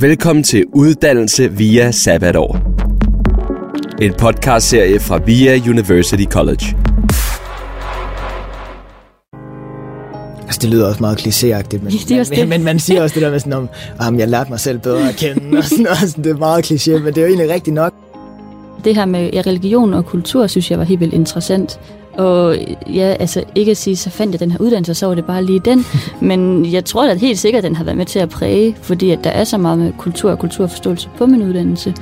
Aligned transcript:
Velkommen 0.00 0.42
til 0.42 0.64
Uddannelse 0.74 1.52
via 1.52 1.90
Sabbatår. 1.90 2.58
En 4.02 4.14
podcastserie 4.18 5.00
fra 5.00 5.16
VIA 5.16 5.60
University 5.70 6.24
College. 6.24 6.76
Altså, 10.42 10.58
det 10.62 10.70
lyder 10.70 10.88
også 10.88 11.00
meget 11.00 11.18
klichéagtigt, 11.26 11.82
men, 11.82 11.92
Ja, 11.92 11.98
det 12.08 12.20
også 12.20 12.32
men, 12.32 12.40
det. 12.40 12.48
men 12.48 12.64
man 12.64 12.78
siger 12.78 13.02
også 13.02 13.14
det 13.14 13.22
der 13.22 13.30
med 13.30 13.40
sådan 13.40 13.52
om, 13.52 13.68
at 14.00 14.18
jeg 14.18 14.28
lærte 14.28 14.50
mig 14.50 14.60
selv 14.60 14.78
bedre 14.78 15.08
at 15.08 15.16
kende, 15.16 15.58
og 15.58 15.64
sådan 15.64 15.84
noget. 15.84 15.98
Sådan, 15.98 16.24
det 16.24 16.30
er 16.30 16.36
meget 16.36 16.70
kliché, 16.70 16.90
men 16.90 17.06
det 17.06 17.18
er 17.18 17.22
jo 17.22 17.28
egentlig 17.28 17.50
rigtigt 17.54 17.74
nok. 17.74 17.94
Det 18.84 18.94
her 18.94 19.04
med 19.04 19.30
religion 19.46 19.94
og 19.94 20.06
kultur, 20.06 20.46
synes 20.46 20.70
jeg 20.70 20.78
var 20.78 20.84
helt 20.84 21.00
vildt 21.00 21.14
interessant. 21.14 21.80
Og 22.18 22.56
ja, 22.94 23.16
altså 23.20 23.44
ikke 23.54 23.70
at 23.70 23.76
sige, 23.76 23.96
så 23.96 24.10
fandt 24.10 24.32
jeg 24.32 24.40
den 24.40 24.50
her 24.50 24.58
uddannelse, 24.60 24.92
og 24.92 24.96
så 24.96 25.06
var 25.06 25.14
det 25.14 25.24
bare 25.24 25.44
lige 25.44 25.60
den. 25.60 25.84
Men 26.20 26.72
jeg 26.72 26.84
tror 26.84 27.08
at 27.08 27.18
helt 27.18 27.38
sikkert, 27.38 27.64
at 27.64 27.68
den 27.68 27.76
har 27.76 27.84
været 27.84 27.96
med 27.96 28.06
til 28.06 28.18
at 28.18 28.28
præge, 28.28 28.76
fordi 28.82 29.10
at 29.10 29.18
der 29.24 29.30
er 29.30 29.44
så 29.44 29.58
meget 29.58 29.78
med 29.78 29.92
kultur 29.98 30.30
og 30.30 30.38
kulturforståelse 30.38 31.08
på 31.18 31.26
min 31.26 31.42
uddannelse. 31.42 31.94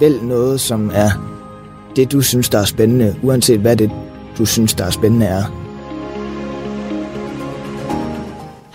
Vælg 0.00 0.22
noget, 0.22 0.60
som 0.60 0.90
er 0.94 1.10
det, 1.96 2.12
du 2.12 2.20
synes, 2.20 2.48
der 2.48 2.58
er 2.58 2.64
spændende, 2.64 3.16
uanset 3.22 3.60
hvad 3.60 3.76
det, 3.76 3.90
du 4.38 4.44
synes, 4.44 4.74
der 4.74 4.84
er 4.84 4.90
spændende 4.90 5.26
er. 5.26 5.42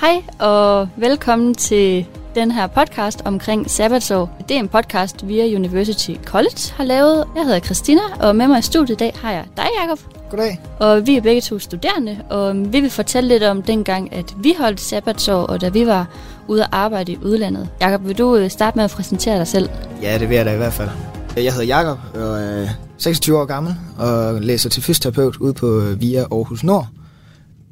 Hej 0.01 0.23
og 0.39 0.87
velkommen 0.97 1.55
til 1.55 2.05
den 2.37 2.51
her 2.51 2.67
podcast 2.67 3.21
omkring 3.25 3.71
sabbatsår. 3.71 4.37
Det 4.49 4.55
er 4.55 4.59
en 4.59 4.67
podcast, 4.67 5.27
via 5.27 5.55
University 5.55 6.11
College 6.25 6.73
har 6.75 6.83
lavet. 6.83 7.25
Jeg 7.35 7.43
hedder 7.43 7.59
Christina, 7.59 8.01
og 8.19 8.35
med 8.35 8.47
mig 8.47 8.59
i 8.59 8.61
studiet 8.61 8.95
i 8.95 8.97
dag 8.97 9.13
har 9.21 9.31
jeg 9.31 9.45
dig, 9.57 9.65
Jacob. 9.81 9.99
Goddag. 10.29 10.61
Og 10.79 11.07
vi 11.07 11.17
er 11.17 11.21
begge 11.21 11.41
to 11.41 11.59
studerende, 11.59 12.17
og 12.29 12.73
vi 12.73 12.79
vil 12.79 12.89
fortælle 12.89 13.27
lidt 13.27 13.43
om 13.43 13.61
dengang, 13.61 14.13
at 14.13 14.35
vi 14.43 14.55
holdt 14.59 14.81
sabbatsår, 14.81 15.43
og 15.43 15.61
da 15.61 15.69
vi 15.69 15.87
var 15.87 16.07
ude 16.47 16.63
at 16.63 16.69
arbejde 16.71 17.11
i 17.11 17.17
udlandet. 17.23 17.69
Jakob, 17.81 18.07
vil 18.07 18.17
du 18.17 18.35
øh, 18.35 18.49
starte 18.49 18.77
med 18.77 18.83
at 18.85 18.91
præsentere 18.91 19.37
dig 19.37 19.47
selv? 19.47 19.69
Ja, 20.01 20.17
det 20.17 20.29
vil 20.29 20.35
jeg 20.35 20.45
da 20.45 20.53
i 20.53 20.57
hvert 20.57 20.73
fald. 20.73 20.89
Jeg 21.35 21.53
hedder 21.53 21.67
Jakob 21.67 21.99
og 22.13 22.39
er 22.39 22.67
26 22.97 23.37
år 23.37 23.45
gammel 23.45 23.75
og 23.97 24.41
læser 24.41 24.69
til 24.69 24.83
fysioterapeut 24.83 25.37
ude 25.37 25.53
på 25.53 25.81
VIA 25.97 26.19
Aarhus 26.19 26.63
Nord. 26.63 26.87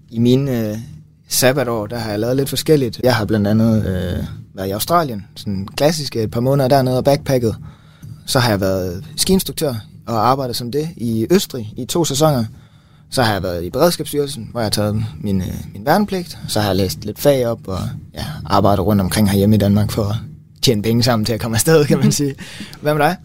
I 0.09 0.19
mine 0.19 0.69
øh, 0.69 0.77
sabbatår, 1.27 1.87
der 1.87 1.97
har 1.97 2.09
jeg 2.09 2.19
lavet 2.19 2.35
lidt 2.35 2.49
forskelligt. 2.49 2.99
Jeg 3.03 3.15
har 3.15 3.25
blandt 3.25 3.47
andet 3.47 3.85
øh, 3.87 4.25
været 4.55 4.67
i 4.67 4.71
Australien, 4.71 5.25
sådan 5.35 5.67
klassisk 5.77 6.15
et 6.15 6.31
par 6.31 6.39
måneder 6.39 6.69
dernede 6.69 6.97
og 6.97 7.03
backpacket. 7.03 7.55
Så 8.25 8.39
har 8.39 8.49
jeg 8.49 8.61
været 8.61 9.03
skiinstruktør 9.15 9.73
og 10.07 10.29
arbejdet 10.29 10.55
som 10.55 10.71
det 10.71 10.89
i 10.97 11.27
Østrig 11.31 11.73
i 11.77 11.85
to 11.85 12.05
sæsoner. 12.05 12.45
Så 13.09 13.23
har 13.23 13.33
jeg 13.33 13.43
været 13.43 13.63
i 13.63 13.69
Beredskabsstyrelsen, 13.69 14.47
hvor 14.51 14.59
jeg 14.59 14.65
har 14.65 14.69
taget 14.69 15.05
min, 15.21 15.41
øh, 15.41 15.53
min 15.73 15.85
værnepligt. 15.85 16.37
Så 16.47 16.59
har 16.59 16.67
jeg 16.67 16.75
læst 16.75 17.05
lidt 17.05 17.19
fag 17.19 17.47
op 17.47 17.67
og 17.67 17.79
ja, 18.13 18.25
arbejdet 18.45 18.85
rundt 18.85 19.01
omkring 19.01 19.29
herhjemme 19.29 19.55
i 19.55 19.59
Danmark 19.59 19.91
for 19.91 20.03
at 20.03 20.15
tjene 20.61 20.81
penge 20.81 21.03
sammen 21.03 21.25
til 21.25 21.33
at 21.33 21.39
komme 21.39 21.55
afsted, 21.55 21.85
kan 21.85 21.99
man 21.99 22.11
sige. 22.21 22.35
Hvad 22.81 22.93
med 22.93 23.05
dig? 23.05 23.15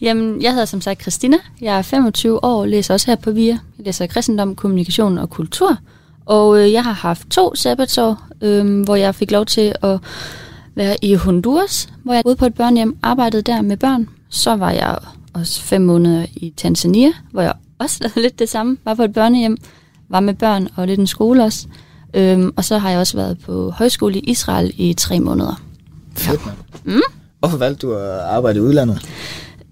Jamen, 0.00 0.42
jeg 0.42 0.50
hedder 0.50 0.64
som 0.64 0.80
sagt 0.80 1.02
Christina. 1.02 1.36
Jeg 1.60 1.78
er 1.78 1.82
25 1.82 2.44
år 2.44 2.60
og 2.60 2.68
læser 2.68 2.94
også 2.94 3.06
her 3.06 3.16
på 3.16 3.30
VIA. 3.30 3.46
Jeg 3.52 3.58
læser 3.78 4.06
kristendom, 4.06 4.54
kommunikation 4.54 5.18
og 5.18 5.30
kultur. 5.30 5.78
Og 6.26 6.58
øh, 6.58 6.72
jeg 6.72 6.84
har 6.84 6.92
haft 6.92 7.28
to 7.30 7.54
sabbatsår, 7.54 8.26
øh, 8.40 8.80
hvor 8.80 8.96
jeg 8.96 9.14
fik 9.14 9.30
lov 9.30 9.46
til 9.46 9.74
at 9.82 9.98
være 10.76 10.96
i 11.04 11.14
Honduras, 11.14 11.88
hvor 12.02 12.14
jeg 12.14 12.22
ude 12.26 12.36
på 12.36 12.46
et 12.46 12.54
børnehjem 12.54 12.96
arbejdede 13.02 13.42
der 13.42 13.62
med 13.62 13.76
børn. 13.76 14.08
Så 14.28 14.56
var 14.56 14.70
jeg 14.70 14.98
også 15.32 15.62
fem 15.62 15.82
måneder 15.82 16.26
i 16.36 16.52
Tanzania, 16.56 17.12
hvor 17.32 17.42
jeg 17.42 17.52
også 17.78 17.98
lavede 18.02 18.22
lidt 18.22 18.38
det 18.38 18.48
samme. 18.48 18.76
Var 18.84 18.94
på 18.94 19.02
et 19.02 19.12
børnehjem, 19.12 19.56
var 20.08 20.20
med 20.20 20.34
børn 20.34 20.68
og 20.76 20.86
lidt 20.86 21.00
en 21.00 21.06
skole 21.06 21.44
også. 21.44 21.66
Øhm, 22.14 22.52
og 22.56 22.64
så 22.64 22.78
har 22.78 22.90
jeg 22.90 22.98
også 22.98 23.16
været 23.16 23.38
på 23.38 23.70
højskole 23.70 24.18
i 24.18 24.30
Israel 24.30 24.72
i 24.76 24.94
tre 24.94 25.20
måneder. 25.20 25.60
Fedt, 26.14 26.46
mand. 26.46 26.56
Mm? 26.84 27.00
Hvorfor 27.38 27.56
valgte 27.56 27.86
du 27.86 27.94
at 27.94 28.20
arbejde 28.20 28.58
i 28.58 28.62
udlandet? 28.62 29.08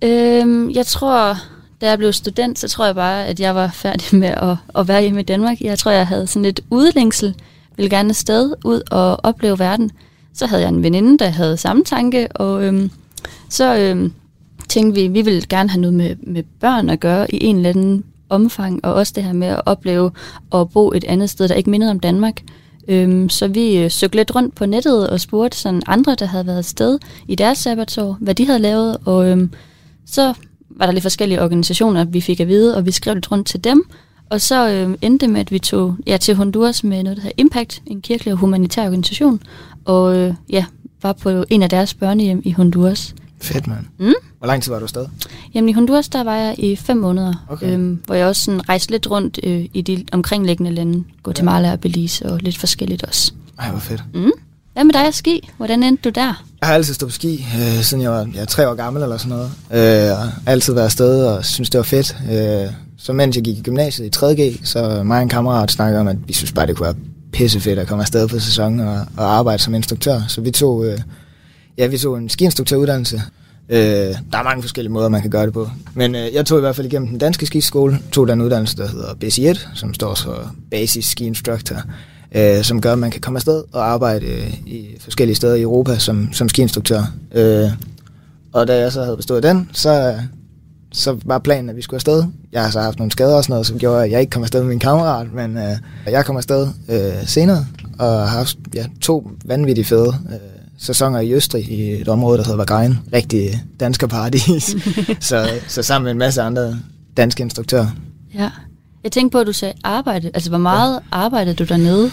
Øhm, 0.02 0.70
jeg 0.70 0.86
tror, 0.86 1.36
da 1.80 1.88
jeg 1.88 1.98
blev 1.98 2.12
student, 2.12 2.58
så 2.58 2.68
tror 2.68 2.86
jeg 2.86 2.94
bare, 2.94 3.26
at 3.26 3.40
jeg 3.40 3.54
var 3.54 3.68
færdig 3.68 4.18
med 4.18 4.28
at, 4.28 4.56
at 4.74 4.88
være 4.88 5.02
hjemme 5.02 5.20
i 5.20 5.24
Danmark. 5.24 5.60
Jeg 5.60 5.78
tror, 5.78 5.90
jeg 5.90 6.06
havde 6.06 6.26
sådan 6.26 6.42
lidt 6.42 6.60
udlængsel, 6.70 7.34
ville 7.76 7.90
gerne 7.90 8.08
afsted 8.08 8.54
ud 8.64 8.82
og 8.90 9.24
opleve 9.24 9.58
verden. 9.58 9.90
Så 10.34 10.46
havde 10.46 10.62
jeg 10.62 10.68
en 10.68 10.82
veninde, 10.82 11.18
der 11.18 11.28
havde 11.28 11.56
samme 11.56 11.84
tanke, 11.84 12.28
og 12.32 12.64
øhm, 12.64 12.90
så 13.48 13.76
øhm, 13.78 14.12
tænkte 14.68 15.00
vi, 15.00 15.08
vi 15.08 15.22
ville 15.22 15.42
gerne 15.48 15.70
have 15.70 15.80
noget 15.80 15.94
med, 15.94 16.16
med 16.22 16.42
børn 16.60 16.90
at 16.90 17.00
gøre 17.00 17.34
i 17.34 17.44
en 17.44 17.56
eller 17.56 17.70
anden 17.70 18.04
omfang, 18.28 18.84
og 18.84 18.94
også 18.94 19.12
det 19.16 19.24
her 19.24 19.32
med 19.32 19.48
at 19.48 19.60
opleve 19.66 20.10
at 20.54 20.70
bo 20.70 20.92
et 20.92 21.04
andet 21.04 21.30
sted, 21.30 21.48
der 21.48 21.54
ikke 21.54 21.70
mindede 21.70 21.90
om 21.90 22.00
Danmark. 22.00 22.42
Øhm, 22.88 23.28
så 23.28 23.48
vi 23.48 23.78
øh, 23.78 23.90
søgte 23.90 24.16
lidt 24.16 24.34
rundt 24.34 24.54
på 24.54 24.66
nettet 24.66 25.10
og 25.10 25.20
spurgte 25.20 25.58
sådan 25.58 25.82
andre, 25.86 26.14
der 26.14 26.26
havde 26.26 26.46
været 26.46 26.58
afsted 26.58 26.98
i 27.28 27.34
deres 27.34 27.58
sabbatår, 27.58 28.16
hvad 28.20 28.34
de 28.34 28.46
havde 28.46 28.58
lavet, 28.58 28.96
og 29.04 29.28
øhm, 29.28 29.50
så 30.06 30.34
var 30.70 30.86
der 30.86 30.92
lidt 30.92 31.02
forskellige 31.02 31.42
organisationer, 31.42 32.04
vi 32.04 32.20
fik 32.20 32.40
at 32.40 32.48
vide, 32.48 32.76
og 32.76 32.86
vi 32.86 32.90
skrev 32.90 33.14
lidt 33.14 33.32
rundt 33.32 33.46
til 33.46 33.64
dem. 33.64 33.84
Og 34.30 34.40
så 34.40 34.70
øh, 34.70 34.96
endte 35.02 35.26
det 35.26 35.32
med, 35.32 35.40
at 35.40 35.52
vi 35.52 35.58
tog 35.58 35.96
ja, 36.06 36.16
til 36.16 36.34
Honduras 36.34 36.84
med 36.84 37.02
noget, 37.02 37.16
der 37.16 37.22
hedder 37.22 37.34
Impact, 37.36 37.82
en 37.86 38.00
kirkelig 38.00 38.32
og 38.32 38.38
humanitær 38.38 38.86
organisation, 38.86 39.40
og 39.84 40.16
øh, 40.16 40.34
ja, 40.50 40.64
var 41.02 41.12
på 41.12 41.44
en 41.50 41.62
af 41.62 41.70
deres 41.70 41.94
børnehjem 41.94 42.42
i 42.44 42.52
Honduras. 42.52 43.14
Fedt, 43.42 43.66
mand. 43.66 43.84
Mm. 43.98 44.12
Hvor 44.38 44.46
lang 44.46 44.62
tid 44.62 44.72
var 44.72 44.78
du 44.78 44.84
afsted? 44.84 45.06
Jamen 45.54 45.68
i 45.68 45.72
Honduras, 45.72 46.08
der 46.08 46.24
var 46.24 46.34
jeg 46.36 46.54
i 46.58 46.76
fem 46.76 46.96
måneder, 46.96 47.44
Okay. 47.48 47.72
øhm, 47.72 48.00
hvor 48.06 48.14
jeg 48.14 48.26
også 48.26 48.42
sådan 48.44 48.68
rejste 48.68 48.90
lidt 48.92 49.10
rundt 49.10 49.40
øh, 49.42 49.64
i 49.74 49.82
de 49.82 50.04
omkringliggende 50.12 50.70
lande, 50.72 51.04
Guatemala 51.22 51.72
og 51.72 51.80
Belize 51.80 52.26
og 52.32 52.38
lidt 52.38 52.58
forskelligt 52.58 53.04
også. 53.04 53.32
Ej, 53.58 53.70
hvor 53.70 53.80
fedt. 53.80 54.04
Mm. 54.14 54.30
Hvad 54.72 54.84
med 54.84 54.92
dig 54.92 55.06
og 55.06 55.14
ski? 55.14 55.48
Hvordan 55.56 55.82
endte 55.82 56.02
du 56.02 56.08
der? 56.14 56.44
Jeg 56.60 56.68
har 56.68 56.74
altid 56.74 56.94
stået 56.94 57.10
på 57.10 57.14
ski, 57.14 57.46
øh, 57.56 57.82
siden 57.82 58.02
jeg 58.02 58.10
var 58.10 58.28
ja, 58.34 58.44
tre 58.44 58.68
år 58.70 58.74
gammel 58.74 59.02
eller 59.02 59.16
sådan 59.16 59.36
noget. 59.36 59.50
Øh, 60.10 60.18
og 60.18 60.32
altid 60.46 60.72
været 60.74 60.84
afsted 60.84 61.26
og 61.26 61.44
synes 61.44 61.70
det 61.70 61.78
var 61.78 61.84
fedt. 61.84 62.16
Øh, 62.32 62.72
så 62.98 63.12
mens 63.12 63.36
jeg 63.36 63.44
gik 63.44 63.58
i 63.58 63.62
gymnasiet 63.62 64.06
i 64.06 64.18
3.G, 64.18 64.66
så 64.66 65.02
mig 65.04 65.16
og 65.16 65.22
en 65.22 65.28
kammerat 65.28 65.70
snakkede 65.70 66.00
om, 66.00 66.08
at 66.08 66.16
vi 66.28 66.32
synes 66.32 66.52
bare, 66.52 66.66
det 66.66 66.76
kunne 66.76 66.84
være 66.86 66.94
pissefedt 67.34 67.78
at 67.78 67.86
komme 67.88 68.02
afsted 68.02 68.28
på 68.28 68.38
sæsonen 68.38 68.80
og, 68.80 69.06
og 69.16 69.36
arbejde 69.36 69.62
som 69.62 69.74
instruktør. 69.74 70.20
Så 70.28 70.40
vi 70.40 70.50
tog, 70.50 70.86
øh, 70.86 70.98
ja, 71.78 71.86
vi 71.86 71.98
tog 71.98 72.18
en 72.18 72.28
skiinstruktøruddannelse. 72.28 73.22
Øh, 73.68 73.78
der 73.78 74.38
er 74.38 74.42
mange 74.42 74.62
forskellige 74.62 74.92
måder, 74.92 75.08
man 75.08 75.20
kan 75.20 75.30
gøre 75.30 75.46
det 75.46 75.52
på. 75.52 75.68
Men 75.94 76.14
øh, 76.14 76.34
jeg 76.34 76.46
tog 76.46 76.58
i 76.58 76.60
hvert 76.60 76.76
fald 76.76 76.86
igennem 76.86 77.08
den 77.08 77.18
danske 77.18 77.46
skiskole, 77.46 77.98
tog 78.12 78.28
den 78.28 78.40
uddannelse, 78.40 78.76
der 78.76 78.88
hedder 78.88 79.14
BC1, 79.24 79.68
som 79.74 79.94
står 79.94 80.14
for 80.14 80.54
Basic 80.70 81.10
Ski 81.10 81.26
Instructor, 81.26 81.76
øh, 82.34 82.62
som 82.62 82.80
gør, 82.80 82.92
at 82.92 82.98
man 82.98 83.10
kan 83.10 83.20
komme 83.20 83.36
afsted 83.36 83.64
og 83.72 83.92
arbejde 83.92 84.26
øh, 84.26 84.54
i 84.66 84.96
forskellige 85.00 85.36
steder 85.36 85.54
i 85.54 85.62
Europa 85.62 85.98
som, 85.98 86.32
som 86.32 86.48
skiinstruktør. 86.48 87.02
Øh, 87.34 87.70
og 88.52 88.68
da 88.68 88.78
jeg 88.78 88.92
så 88.92 89.04
havde 89.04 89.16
bestået 89.16 89.42
den, 89.42 89.70
så, 89.72 90.18
så 90.94 91.18
var 91.24 91.38
planen, 91.38 91.70
at 91.70 91.76
vi 91.76 91.82
skulle 91.82 91.96
afsted. 91.96 92.24
Jeg 92.52 92.62
har 92.62 92.70
så 92.70 92.80
haft 92.80 92.98
nogle 92.98 93.12
skader 93.12 93.36
og 93.36 93.44
sådan 93.44 93.52
noget, 93.52 93.66
som 93.66 93.78
gjorde, 93.78 94.04
at 94.04 94.10
jeg 94.10 94.20
ikke 94.20 94.30
kom 94.30 94.42
afsted 94.42 94.60
med 94.60 94.68
min 94.68 94.78
kammerat, 94.78 95.32
men 95.32 95.56
øh, 95.56 95.76
jeg 96.06 96.24
kom 96.24 96.36
afsted 96.36 96.68
øh, 96.88 97.26
senere 97.26 97.66
og 97.98 98.08
har 98.08 98.26
haft 98.26 98.56
ja, 98.74 98.86
to 99.00 99.30
vanvittigt 99.44 99.88
fede 99.88 100.14
øh, 100.30 100.38
sæsoner 100.78 101.20
i 101.20 101.32
Østrig 101.32 101.70
i 101.70 102.00
et 102.00 102.08
område, 102.08 102.38
der 102.38 102.44
hedder 102.44 102.56
Vagrein. 102.56 102.98
Rigtig 103.12 103.62
dansker 103.80 104.06
paradis. 104.06 104.76
så, 105.20 105.50
så 105.68 105.82
sammen 105.82 106.04
med 106.04 106.12
en 106.12 106.18
masse 106.18 106.42
andre 106.42 106.76
danske 107.16 107.42
instruktører. 107.42 107.86
Ja. 108.34 108.50
Jeg 109.04 109.12
tænkte 109.12 109.32
på, 109.32 109.38
at 109.38 109.46
du 109.46 109.52
sagde 109.52 109.74
arbejde. 109.84 110.30
Altså, 110.34 110.50
hvor 110.50 110.58
meget 110.58 110.94
ja. 110.94 110.98
arbejdede 111.12 111.54
du 111.54 111.64
dernede? 111.64 112.10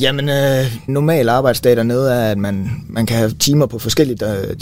Jamen, 0.00 0.28
øh, 0.28 0.76
normal 0.88 1.28
arbejdsdag 1.28 1.76
dernede 1.76 2.12
er, 2.12 2.30
at 2.30 2.38
man, 2.38 2.70
man 2.88 3.06
kan 3.06 3.16
have 3.16 3.30
timer 3.30 3.66
på 3.66 3.78
forskellige 3.78 4.16
dø- 4.16 4.54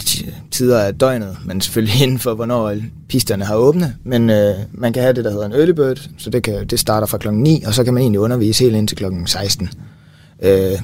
tider 0.51 0.79
af 0.79 0.95
døgnet, 0.95 1.37
men 1.45 1.61
selvfølgelig 1.61 2.01
inden 2.03 2.19
for, 2.19 2.33
hvornår 2.33 2.75
pisterne 3.09 3.45
har 3.45 3.55
åbne. 3.55 3.95
Men 4.03 4.29
øh, 4.29 4.55
man 4.71 4.93
kan 4.93 5.01
have 5.01 5.13
det, 5.13 5.25
der 5.25 5.31
hedder 5.31 5.45
en 5.45 5.51
early 5.53 5.71
bird, 5.71 6.09
så 6.17 6.29
det, 6.29 6.43
kan, 6.43 6.67
det 6.67 6.79
starter 6.79 7.07
fra 7.07 7.17
klokken 7.17 7.43
9, 7.43 7.63
og 7.67 7.73
så 7.73 7.83
kan 7.83 7.93
man 7.93 8.01
egentlig 8.01 8.19
undervise 8.19 8.63
helt 8.63 8.75
indtil 8.75 8.97
klokken 8.97 9.27
16. 9.27 9.69
Øh, 10.41 10.79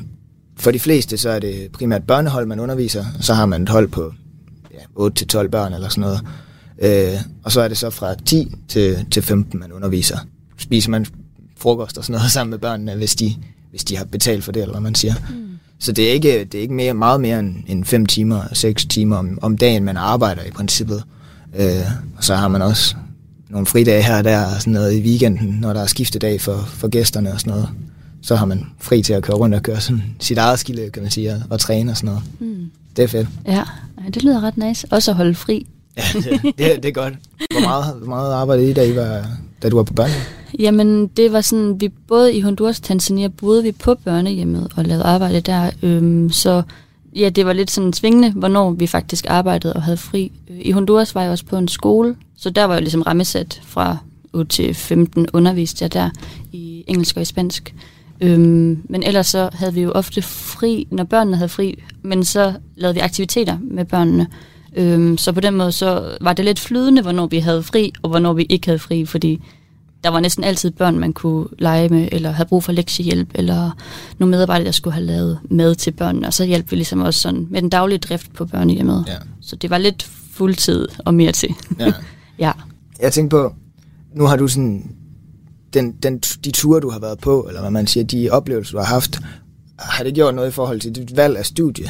for 0.58 0.72
de 0.72 0.80
fleste, 0.80 1.18
så 1.18 1.30
er 1.30 1.40
det 1.40 1.70
primært 1.74 2.04
børnehold, 2.04 2.46
man 2.46 2.60
underviser, 2.60 3.06
og 3.18 3.24
så 3.24 3.34
har 3.34 3.46
man 3.46 3.64
et 3.64 3.70
hold 3.70 3.88
på 3.88 4.14
ja, 4.74 5.44
8-12 5.44 5.48
børn 5.48 5.74
eller 5.74 5.90
sådan 5.90 6.02
noget. 6.02 6.20
Øh, 6.82 7.22
og 7.44 7.52
så 7.52 7.62
er 7.62 7.68
det 7.68 7.78
så 7.78 7.90
fra 7.90 8.16
10 8.26 8.56
til, 8.68 9.06
til 9.12 9.24
15, 9.24 9.60
man 9.60 9.72
underviser. 9.72 10.18
Spiser 10.58 10.90
man 10.92 11.06
frokost 11.58 11.98
og 11.98 12.04
sådan 12.04 12.14
noget 12.18 12.32
sammen 12.38 12.50
med 12.52 12.60
børnene, 12.60 12.96
hvis 12.96 13.16
de, 13.16 13.36
hvis 13.70 13.84
de 13.84 13.98
har 13.98 14.06
betalt 14.06 14.44
for 14.44 14.52
det, 14.52 14.62
eller 14.62 14.74
hvad 14.74 14.82
man 14.82 14.96
siger. 14.96 15.14
Mm. 15.30 15.46
Så 15.80 15.92
det 15.92 16.10
er 16.10 16.12
ikke, 16.12 16.46
det 16.46 16.56
er 16.56 16.62
ikke 16.62 16.74
mere, 16.74 16.94
meget 16.94 17.22
mere 17.22 17.40
end, 17.40 17.56
end 17.68 17.86
5 17.86 18.06
timer, 18.06 18.44
6 18.54 18.86
timer 18.86 19.18
om, 19.18 19.40
om 19.42 19.58
dagen, 19.58 19.84
man 19.84 19.98
arbejder 19.98 20.44
i 20.44 20.52
princippet. 20.52 21.04
Øh, 21.60 21.66
og 22.18 22.24
så 22.24 22.36
har 22.36 22.48
man 22.48 22.62
også 22.62 22.96
nogle 23.50 23.68
fridage 23.68 24.04
her 24.04 24.18
og 24.18 24.24
der, 24.24 24.46
og 24.46 24.62
sådan 24.62 24.74
noget 24.74 24.94
i 24.94 25.02
weekenden, 25.02 25.58
når 25.62 25.74
der 25.74 25.82
er 25.82 25.86
skiftedag 25.86 26.42
for, 26.42 26.58
for 26.68 26.88
gæsterne 26.88 27.34
og 27.34 27.40
sådan 27.40 27.52
noget. 27.52 27.70
Så 28.22 28.36
har 28.36 28.46
man 28.46 28.66
fri 28.80 29.02
til 29.02 29.14
at 29.14 29.24
køre 29.24 29.38
rundt 29.38 29.56
og 29.56 29.64
køre 29.64 29.82
sådan 29.82 30.04
sit 30.20 30.38
eget 30.38 30.60
skiløb, 30.60 30.92
kan 30.92 31.02
man 31.04 31.12
sige, 31.12 31.32
og, 31.32 31.42
og 31.50 31.60
træne 31.60 31.92
og 31.92 31.98
sådan 31.98 32.08
noget. 32.08 32.24
Mm. 32.40 32.72
Det 32.96 33.04
er 33.04 33.08
fedt. 33.08 33.28
Ja, 33.48 33.64
det 34.14 34.24
lyder 34.24 34.42
ret 34.44 34.58
nice. 34.58 34.88
Også 34.92 35.12
at 35.12 35.18
holde 35.18 35.36
fri. 35.36 35.68
Ja, 35.98 36.04
det, 36.14 36.42
det, 36.44 36.58
det 36.58 36.86
er 36.86 36.92
godt. 36.92 37.14
Hvor 37.52 37.62
meget, 37.62 37.96
hvor 37.96 38.08
meget 38.08 38.34
arbejdede 38.34 38.70
I, 38.70 38.74
da, 38.74 38.84
I 38.86 38.96
var, 38.96 39.26
da 39.64 39.70
du 39.70 39.76
var 39.76 39.84
på 39.84 39.94
børnehjem? 39.94 40.22
Jamen, 40.60 41.08
det 41.08 41.32
var 41.32 41.42
sådan, 41.42 41.82
vi 41.82 41.90
både 41.90 42.34
i 42.34 42.42
Honduras 42.42 42.80
og 42.80 42.84
Tanzania 42.84 43.28
boede 43.28 43.64
vi 43.64 43.72
på 43.72 43.96
børnehjemmet 43.96 44.72
og 44.76 44.86
lavede 44.86 45.04
arbejde 45.04 45.42
der. 45.42 45.72
Øhm, 45.84 46.30
så 46.32 46.62
ja, 47.16 47.30
det 47.30 47.46
var 47.46 47.54
lidt 47.54 47.72
sådan 47.72 47.94
svingende, 47.94 48.32
hvornår 48.32 48.72
vi 48.72 48.88
faktisk 48.88 49.26
arbejdede 49.30 49.74
og 49.74 49.84
havde 49.84 49.98
fri. 49.98 50.32
Øh, 50.50 50.58
I 50.62 50.72
Honduras 50.72 51.16
var 51.16 51.22
jeg 51.22 51.32
også 51.32 51.46
på 51.46 51.58
en 51.58 51.68
skole, 51.68 52.16
så 52.38 52.50
der 52.50 52.64
var 52.64 52.74
jeg 52.74 52.82
ligesom 52.82 53.02
rammesat 53.02 53.62
fra 53.64 53.98
8 54.34 54.50
til 54.50 54.74
15 54.74 55.28
underviste 55.34 55.84
jeg 55.84 55.94
der 55.94 56.10
i 56.52 56.84
engelsk 56.88 57.16
og 57.16 57.22
i 57.22 57.26
spansk. 57.26 57.76
Øhm, 58.22 58.82
men 58.90 59.04
ellers 59.04 59.28
så 59.28 59.50
havde 59.54 59.74
vi 59.74 59.82
jo 59.82 59.92
ofte 59.92 60.22
fri, 60.22 60.88
når 60.92 61.04
børnene 61.04 61.38
havde 61.38 61.50
fri, 61.50 61.84
men 62.02 62.24
så 62.24 62.54
lavede 62.76 62.94
vi 62.96 63.00
aktiviteter 63.00 63.58
med 63.62 63.86
børnene. 63.86 64.28
Øhm, 64.76 65.18
så 65.18 65.32
på 65.32 65.40
den 65.40 65.56
måde 65.56 65.72
så 65.72 66.18
var 66.22 66.34
det 66.34 66.46
lidt 66.46 66.60
flydende, 66.60 67.02
hvornår 67.02 67.28
vi 67.28 67.40
havde 67.40 67.64
fri, 67.64 67.94
og 68.02 68.10
hvornår 68.10 68.34
vi 68.34 68.46
ikke 68.50 68.68
havde 68.68 68.80
fri, 68.80 69.06
fordi 69.06 69.42
der 70.04 70.10
var 70.10 70.20
næsten 70.20 70.44
altid 70.44 70.72
børn, 70.72 71.00
man 71.00 71.14
kunne 71.14 71.48
lege 71.60 71.90
med, 71.90 72.10
eller 72.12 72.32
havde 72.32 72.50
brug 72.50 72.64
for 72.64 72.72
lektiehjælp, 72.72 73.30
eller 73.36 73.72
nogle 74.18 74.32
medarbejdere, 74.32 74.66
der 74.66 74.72
skulle 74.72 74.94
have 74.94 75.06
lavet 75.06 75.40
mad 75.50 75.76
til 75.76 75.92
børnene, 75.92 76.28
og 76.28 76.34
så 76.34 76.46
hjalp 76.46 76.72
vi 76.72 76.76
ligesom 76.76 77.02
også 77.02 77.20
sådan 77.20 77.48
med 77.50 77.62
den 77.62 77.70
daglige 77.70 78.00
drift 78.00 78.34
på 78.34 78.46
børnehjemmet. 78.46 79.06
Ja. 79.08 79.18
Så 79.42 79.56
det 79.56 79.70
var 79.70 79.78
lidt 79.78 80.04
fuldtid 80.32 80.88
og 81.06 81.14
mere 81.14 81.32
til. 81.32 81.50
Ja. 81.80 81.94
ja. 82.46 82.52
Jeg 83.02 83.14
tænkte 83.14 83.36
på, 83.36 83.54
nu 84.16 84.26
har 84.26 84.36
du 84.36 84.48
sådan, 84.48 84.92
den, 85.74 85.92
den, 85.92 86.18
de 86.18 86.52
ture, 86.52 86.80
du 86.80 86.90
har 86.90 87.00
været 87.00 87.20
på, 87.20 87.46
eller 87.48 87.62
hvad 87.62 87.72
man 87.72 87.88
siger, 87.88 88.04
de 88.04 88.30
oplevelser, 88.30 88.72
du 88.72 88.78
har 88.78 88.86
haft, 88.86 89.20
har 89.80 90.04
det 90.04 90.14
gjort 90.14 90.36
noget 90.36 90.48
i 90.48 90.52
forhold 90.52 90.80
til 90.80 90.96
dit 90.96 91.18
valg 91.18 91.38
af 91.38 91.46
studie? 91.46 91.90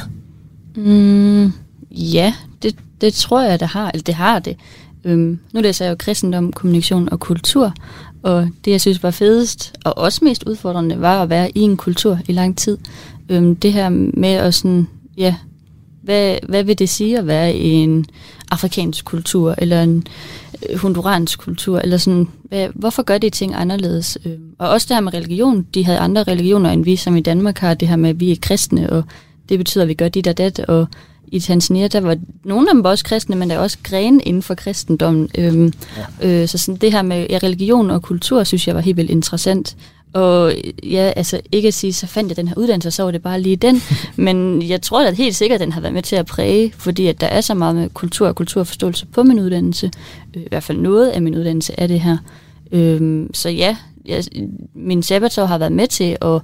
Mm, 0.76 1.52
ja, 1.90 2.34
det, 2.62 2.76
det 3.00 3.14
tror 3.14 3.42
jeg, 3.42 3.60
det 3.60 3.68
har. 3.68 3.90
Eller 3.90 4.02
det 4.02 4.14
har 4.14 4.38
det. 4.38 4.56
Øhm, 5.04 5.38
nu 5.52 5.60
læser 5.60 5.84
jeg 5.84 5.90
jo 5.90 5.96
kristendom, 5.98 6.52
kommunikation 6.52 7.08
og 7.12 7.20
kultur, 7.20 7.74
og 8.22 8.48
det, 8.64 8.70
jeg 8.70 8.80
synes 8.80 9.02
var 9.02 9.10
fedest, 9.10 9.74
og 9.84 9.98
også 9.98 10.24
mest 10.24 10.44
udfordrende, 10.44 11.00
var 11.00 11.22
at 11.22 11.30
være 11.30 11.50
i 11.58 11.60
en 11.60 11.76
kultur 11.76 12.18
i 12.28 12.32
lang 12.32 12.58
tid. 12.58 12.78
Øhm, 13.28 13.56
det 13.56 13.72
her 13.72 13.88
med 13.88 14.28
at 14.28 14.54
sådan, 14.54 14.88
ja, 15.16 15.34
hvad, 16.02 16.36
hvad 16.48 16.64
vil 16.64 16.78
det 16.78 16.88
sige 16.88 17.18
at 17.18 17.26
være 17.26 17.56
i 17.56 17.68
en 17.68 18.06
afrikansk 18.50 19.04
kultur, 19.04 19.54
eller 19.58 19.82
en 19.82 20.06
øh, 20.70 20.78
honduransk 20.78 21.38
kultur, 21.38 21.78
eller 21.78 21.96
sådan, 21.96 22.28
hvad, 22.42 22.68
hvorfor 22.74 23.02
gør 23.02 23.18
de 23.18 23.30
ting 23.30 23.54
anderledes? 23.54 24.18
Øhm, 24.24 24.42
og 24.58 24.68
også 24.68 24.86
det 24.88 24.96
her 24.96 25.00
med 25.00 25.14
religion, 25.14 25.66
de 25.74 25.84
havde 25.84 25.98
andre 25.98 26.22
religioner 26.22 26.70
end 26.70 26.84
vi, 26.84 26.96
som 26.96 27.16
i 27.16 27.20
Danmark 27.20 27.58
har, 27.58 27.74
det 27.74 27.88
her 27.88 27.96
med, 27.96 28.10
at 28.10 28.20
vi 28.20 28.32
er 28.32 28.36
kristne, 28.42 28.90
og 28.90 29.04
det 29.48 29.58
betyder, 29.58 29.84
at 29.84 29.88
vi 29.88 29.94
gør 29.94 30.08
dit 30.08 30.26
og 30.26 30.38
dat, 30.38 30.58
og 30.58 30.86
i 31.32 31.40
Tanzania, 31.40 31.88
der 31.88 32.00
var 32.00 32.16
nogle 32.44 32.68
af 32.70 32.74
dem 32.74 32.84
var 32.84 32.90
også 32.90 33.04
kristne, 33.04 33.36
men 33.36 33.50
der 33.50 33.56
er 33.56 33.60
også 33.60 33.78
grene 33.82 34.22
inden 34.22 34.42
for 34.42 34.54
kristendommen. 34.54 35.28
Øhm, 35.38 35.72
ja. 36.22 36.42
øh, 36.42 36.48
så 36.48 36.58
sådan 36.58 36.76
det 36.80 36.92
her 36.92 37.02
med 37.02 37.26
ja, 37.30 37.38
religion 37.42 37.90
og 37.90 38.02
kultur, 38.02 38.44
synes 38.44 38.66
jeg 38.66 38.74
var 38.74 38.80
helt 38.80 38.96
vildt 38.96 39.10
interessant. 39.10 39.76
Og 40.12 40.54
ja, 40.82 41.12
altså 41.16 41.40
ikke 41.52 41.68
at 41.68 41.74
sige, 41.74 41.92
så 41.92 42.06
fandt 42.06 42.28
jeg 42.28 42.36
den 42.36 42.48
her 42.48 42.54
uddannelse, 42.56 42.90
så 42.90 43.02
var 43.02 43.10
det 43.10 43.22
bare 43.22 43.40
lige 43.40 43.56
den. 43.56 43.82
Men 44.16 44.62
jeg 44.62 44.82
tror 44.82 45.06
at 45.06 45.16
helt 45.16 45.36
sikkert, 45.36 45.60
at 45.60 45.64
den 45.64 45.72
har 45.72 45.80
været 45.80 45.94
med 45.94 46.02
til 46.02 46.16
at 46.16 46.26
præge, 46.26 46.72
fordi 46.76 47.06
at 47.06 47.20
der 47.20 47.26
er 47.26 47.40
så 47.40 47.54
meget 47.54 47.74
med 47.74 47.88
kultur 47.88 48.28
og 48.28 48.34
kulturforståelse 48.34 49.06
på 49.06 49.22
min 49.22 49.40
uddannelse. 49.40 49.90
Øh, 50.36 50.42
I 50.42 50.46
hvert 50.48 50.62
fald 50.62 50.78
noget 50.78 51.08
af 51.08 51.22
min 51.22 51.36
uddannelse 51.36 51.74
er 51.78 51.86
det 51.86 52.00
her. 52.00 52.16
Øhm, 52.72 53.34
så 53.34 53.48
ja, 53.48 53.76
jeg, 54.06 54.24
min 54.74 55.02
sabbatår 55.02 55.44
har 55.44 55.58
været 55.58 55.72
med 55.72 55.86
til 55.86 56.16
at, 56.22 56.40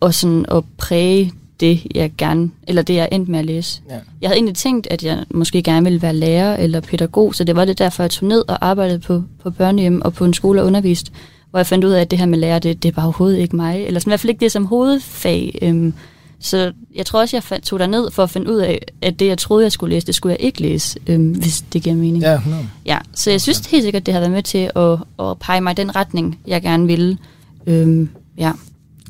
og 0.00 0.14
sådan, 0.14 0.46
at 0.50 0.64
præge 0.78 1.32
det, 1.60 1.86
jeg 1.94 2.12
gerne, 2.18 2.50
eller 2.68 2.82
det, 2.82 2.94
jeg 2.94 3.08
endte 3.12 3.30
med 3.30 3.38
at 3.38 3.44
læse. 3.44 3.82
Ja. 3.90 3.94
Jeg 4.20 4.28
havde 4.28 4.36
egentlig 4.36 4.54
tænkt, 4.54 4.86
at 4.90 5.04
jeg 5.04 5.24
måske 5.30 5.62
gerne 5.62 5.84
ville 5.84 6.02
være 6.02 6.14
lærer 6.14 6.56
eller 6.56 6.80
pædagog, 6.80 7.34
så 7.34 7.44
det 7.44 7.56
var 7.56 7.64
det 7.64 7.78
derfor, 7.78 8.02
jeg 8.02 8.10
tog 8.10 8.28
ned 8.28 8.44
og 8.48 8.66
arbejdede 8.66 8.98
på, 8.98 9.22
på 9.42 9.50
børnehjem 9.50 10.02
og 10.02 10.14
på 10.14 10.24
en 10.24 10.34
skole 10.34 10.60
og 10.60 10.66
undervist, 10.66 11.12
hvor 11.50 11.58
jeg 11.58 11.66
fandt 11.66 11.84
ud 11.84 11.90
af, 11.90 12.00
at 12.00 12.10
det 12.10 12.18
her 12.18 12.26
med 12.26 12.38
lærer, 12.38 12.58
det, 12.58 12.82
det 12.82 12.88
er 12.88 12.92
bare 12.92 13.04
overhovedet 13.04 13.38
ikke 13.38 13.56
mig, 13.56 13.84
eller 13.86 14.00
sådan, 14.00 14.10
i 14.10 14.12
hvert 14.12 14.20
fald 14.20 14.30
ikke 14.30 14.40
det 14.40 14.52
som 14.52 14.66
hovedfag. 14.66 15.58
Øhm, 15.62 15.94
så 16.40 16.72
jeg 16.94 17.06
tror 17.06 17.20
også, 17.20 17.36
jeg 17.36 17.42
fandt, 17.42 17.64
tog 17.64 17.88
ned 17.88 18.10
for 18.10 18.22
at 18.22 18.30
finde 18.30 18.52
ud 18.52 18.56
af, 18.56 18.82
at 19.02 19.20
det, 19.20 19.26
jeg 19.26 19.38
troede, 19.38 19.64
jeg 19.64 19.72
skulle 19.72 19.94
læse, 19.94 20.06
det 20.06 20.14
skulle 20.14 20.36
jeg 20.38 20.46
ikke 20.46 20.62
læse, 20.62 20.98
øhm, 21.06 21.30
hvis 21.30 21.64
det 21.72 21.82
giver 21.82 21.96
mening. 21.96 22.22
Ja, 22.22 22.40
no. 22.46 22.56
ja, 22.86 22.98
så 23.14 23.30
jeg 23.30 23.40
synes 23.40 23.58
helt 23.58 23.82
sikkert, 23.82 24.06
det 24.06 24.14
har 24.14 24.20
været 24.20 24.32
med 24.32 24.42
til 24.42 24.70
at, 24.76 24.98
at 25.26 25.38
pege 25.38 25.60
mig 25.60 25.70
i 25.70 25.74
den 25.74 25.96
retning, 25.96 26.40
jeg 26.46 26.62
gerne 26.62 26.86
ville. 26.86 27.18
Øhm, 27.66 28.08
ja. 28.38 28.52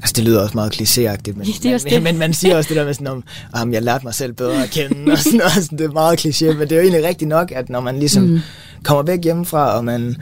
Altså, 0.03 0.13
det 0.17 0.25
lyder 0.25 0.43
også 0.43 0.55
meget 0.55 0.81
klichéagtigt, 0.81 1.37
men, 1.37 1.47
ja, 1.65 1.79
men, 1.91 2.03
men 2.03 2.19
man 2.19 2.35
siger 2.35 2.57
også 2.57 2.69
det 2.69 2.77
der 2.77 2.85
med 2.85 2.95
sådan 2.95 3.07
om, 3.07 3.25
om 3.53 3.73
jeg 3.73 3.83
lærte 3.83 4.05
mig 4.05 4.15
selv 4.15 4.33
bedre 4.33 4.63
at 4.63 4.71
kende, 4.71 5.13
og 5.13 5.19
sådan 5.19 5.39
noget. 5.39 5.71
det 5.71 5.81
er 5.81 5.93
meget 5.93 6.27
kliché, 6.27 6.47
men 6.47 6.61
det 6.61 6.73
er 6.73 6.77
jo 6.77 6.83
egentlig 6.83 7.05
rigtigt 7.05 7.29
nok, 7.29 7.53
at 7.53 7.69
når 7.69 7.81
man 7.81 7.99
ligesom 7.99 8.23
mm. 8.23 8.41
kommer 8.85 9.03
væk 9.03 9.25
hjemmefra, 9.25 9.77
og 9.77 9.85
man 9.85 10.17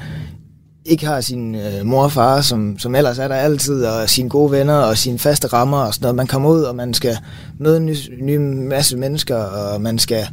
ikke 0.85 1.07
har 1.07 1.21
sin 1.21 1.55
øh, 1.55 1.87
mor 1.87 2.03
og 2.03 2.13
far, 2.13 2.41
som, 2.41 2.79
som 2.79 2.95
ellers 2.95 3.19
er 3.19 3.29
der 3.29 3.35
altid, 3.35 3.85
og 3.85 4.11
sine 4.11 4.29
gode 4.29 4.51
venner, 4.51 4.75
og 4.75 4.99
sine 4.99 5.19
faste 5.19 5.47
rammer, 5.47 5.79
og 5.79 5.95
sådan 5.95 6.05
noget. 6.05 6.17
Man 6.17 6.27
kommer 6.27 6.51
ud, 6.51 6.63
og 6.63 6.77
man 6.77 6.95
skal 6.95 7.19
møde 7.59 7.77
en 7.77 7.87
ny, 7.87 7.97
ny 8.23 8.37
masse 8.69 8.97
mennesker, 8.97 9.37
og 9.37 9.81
man 9.81 9.99
skal 9.99 10.27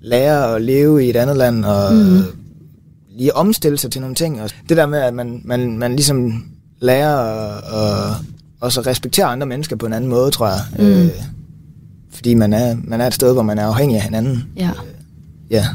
lære 0.00 0.54
at 0.54 0.62
leve 0.62 1.06
i 1.06 1.10
et 1.10 1.16
andet 1.16 1.36
land, 1.36 1.64
og 1.64 1.94
mm. 1.94 2.22
lige 3.18 3.36
omstille 3.36 3.78
sig 3.78 3.90
til 3.90 4.00
nogle 4.00 4.16
ting. 4.16 4.42
Og 4.42 4.50
det 4.68 4.76
der 4.76 4.86
med, 4.86 4.98
at 4.98 5.14
man, 5.14 5.40
man, 5.44 5.78
man 5.78 5.96
ligesom 5.96 6.44
lærer 6.80 7.16
at, 7.16 7.62
at 7.74 8.33
og 8.64 8.72
så 8.72 8.80
respektere 8.80 9.26
andre 9.26 9.46
mennesker 9.46 9.76
på 9.76 9.86
en 9.86 9.92
anden 9.92 10.10
måde, 10.10 10.30
tror 10.30 10.46
jeg. 10.46 10.60
Mm. 10.78 10.84
Øh, 10.84 11.10
fordi 12.12 12.34
man 12.34 12.52
er, 12.52 12.76
man 12.84 13.00
er 13.00 13.06
et 13.06 13.14
sted, 13.14 13.32
hvor 13.32 13.42
man 13.42 13.58
er 13.58 13.66
afhængig 13.66 13.96
af 13.96 14.02
hinanden. 14.02 14.44
Ja. 14.56 14.68
Øh, 14.68 14.74
ja. 15.50 15.66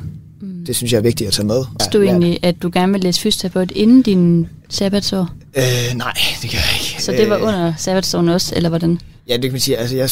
Mm. 0.42 0.66
Det 0.66 0.76
synes 0.76 0.92
jeg 0.92 0.98
er 0.98 1.02
vigtigt 1.02 1.28
at 1.28 1.34
tage 1.34 1.48
med. 1.48 1.64
Synes 1.82 1.94
du 1.94 2.02
egentlig, 2.02 2.40
at 2.44 2.56
du 2.62 2.70
gerne 2.74 2.92
vil 2.92 3.02
læse 3.02 3.22
fysioterapeut 3.22 3.72
inden 3.72 4.02
din 4.02 4.48
sabbatsår? 4.70 5.30
Øh, 5.56 5.64
nej, 5.96 6.14
det 6.42 6.50
kan 6.50 6.60
jeg 6.60 6.80
ikke. 6.80 7.04
Så 7.04 7.12
det 7.12 7.30
var 7.30 7.38
øh, 7.38 7.44
under 7.44 7.74
sabbatsåren 7.78 8.30
også, 8.30 8.56
eller 8.56 8.70
hvordan? 8.70 9.00
Ja, 9.28 9.34
det 9.34 9.42
kan 9.42 9.52
man 9.52 9.60
sige. 9.60 9.78
Altså, 9.78 9.96
jeg, 9.96 10.10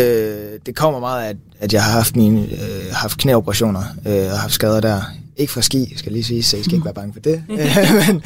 øh, 0.00 0.58
det 0.66 0.74
kommer 0.74 1.00
meget 1.00 1.24
af, 1.24 1.28
at, 1.28 1.36
at 1.60 1.72
jeg 1.72 1.84
har 1.84 1.92
haft 1.92 2.16
mine 2.16 2.40
øh, 2.40 2.92
haft 2.92 3.18
knæoperationer 3.18 3.82
øh, 4.06 4.32
og 4.32 4.38
haft 4.38 4.52
skader 4.52 4.80
der. 4.80 5.00
Ikke 5.36 5.52
fra 5.52 5.62
ski, 5.62 5.92
skal 5.96 6.10
jeg 6.10 6.12
lige 6.12 6.24
sige, 6.24 6.42
så 6.42 6.56
I 6.56 6.62
skal 6.62 6.74
ikke 6.74 6.84
være 6.84 6.94
bange 6.94 7.12
for 7.12 7.20
det. 7.20 7.42
men, 8.08 8.22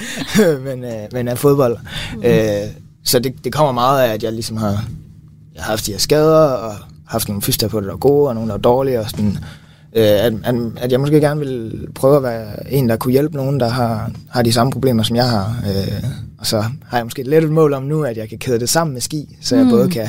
men, 0.64 0.84
øh, 0.84 1.08
men 1.12 1.28
af 1.28 1.38
fodbold. 1.38 1.78
Mm. 2.16 2.22
Øh, 2.24 2.83
så 3.04 3.18
det, 3.18 3.44
det 3.44 3.52
kommer 3.52 3.72
meget 3.72 4.02
af, 4.08 4.12
at 4.12 4.22
jeg 4.22 4.32
ligesom 4.32 4.56
har, 4.56 4.84
jeg 5.54 5.62
har 5.62 5.70
haft 5.70 5.86
de 5.86 5.92
her 5.92 5.98
skader, 5.98 6.48
og 6.48 6.74
haft 7.06 7.28
nogle 7.28 7.42
fysioterapeuter, 7.42 7.86
der 7.86 7.94
er 7.94 7.98
gode, 7.98 8.28
og 8.28 8.34
nogle, 8.34 8.48
der 8.48 8.54
er 8.54 8.58
dårlige, 8.60 9.00
og 9.00 9.10
sådan, 9.10 9.38
øh, 9.92 10.02
at, 10.02 10.32
at, 10.44 10.54
at 10.76 10.92
jeg 10.92 11.00
måske 11.00 11.20
gerne 11.20 11.40
vil 11.40 11.86
prøve 11.94 12.16
at 12.16 12.22
være 12.22 12.72
en, 12.72 12.88
der 12.88 12.96
kunne 12.96 13.12
hjælpe 13.12 13.36
nogen, 13.36 13.60
der 13.60 13.68
har, 13.68 14.10
har 14.30 14.42
de 14.42 14.52
samme 14.52 14.72
problemer, 14.72 15.02
som 15.02 15.16
jeg 15.16 15.30
har. 15.30 15.56
Øh, 15.66 16.04
og 16.38 16.46
så 16.46 16.64
har 16.86 16.96
jeg 16.96 17.06
måske 17.06 17.20
et 17.20 17.28
lidt 17.28 17.50
mål 17.50 17.72
om 17.72 17.82
nu, 17.82 18.04
at 18.04 18.16
jeg 18.16 18.28
kan 18.28 18.38
kæde 18.38 18.60
det 18.60 18.68
sammen 18.68 18.94
med 18.94 19.00
ski, 19.00 19.36
så 19.40 19.56
jeg 19.56 19.64
mm. 19.64 19.70
både 19.70 19.90
kan, 19.90 20.08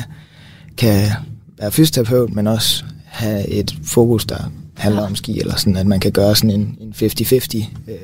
kan 0.76 1.10
være 1.58 1.70
fysioterapeut, 1.70 2.34
men 2.34 2.46
også 2.46 2.84
have 3.04 3.48
et 3.48 3.74
fokus, 3.84 4.26
der 4.26 4.50
handler 4.74 5.02
ja. 5.02 5.08
om 5.08 5.16
ski, 5.16 5.40
eller 5.40 5.56
sådan, 5.56 5.76
at 5.76 5.86
man 5.86 6.00
kan 6.00 6.12
gøre 6.12 6.36
sådan 6.36 6.50
en, 6.50 6.78
en 6.80 6.94
50-50 6.96 7.66
øh, 7.88 7.96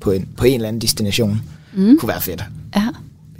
på, 0.00 0.10
en, 0.10 0.28
på 0.36 0.44
en 0.44 0.54
eller 0.54 0.68
anden 0.68 0.80
destination. 0.80 1.42
Mm. 1.74 1.98
kunne 1.98 2.08
være 2.08 2.20
fedt. 2.20 2.44
Ja 2.76 2.88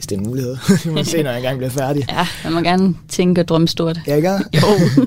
hvis 0.00 0.06
det 0.06 0.16
er 0.16 0.20
en 0.20 0.26
mulighed. 0.26 0.56
vi 0.84 0.90
må 0.90 1.04
se, 1.04 1.22
når 1.22 1.30
jeg 1.30 1.38
engang 1.38 1.58
bliver 1.58 1.70
færdig. 1.70 2.04
Ja, 2.08 2.26
man 2.44 2.52
må 2.52 2.60
gerne 2.60 2.94
tænke 3.08 3.40
og 3.40 3.48
drømme 3.48 3.68
stort. 3.68 4.00
Ja, 4.06 4.16
ikke? 4.16 4.30
Jo. 4.54 5.06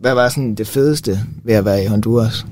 Hvad 0.00 0.14
var 0.14 0.28
sådan 0.28 0.54
det 0.54 0.66
fedeste 0.66 1.20
ved 1.44 1.54
at 1.54 1.64
være 1.64 1.84
i 1.84 1.86
Honduras? 1.86 2.46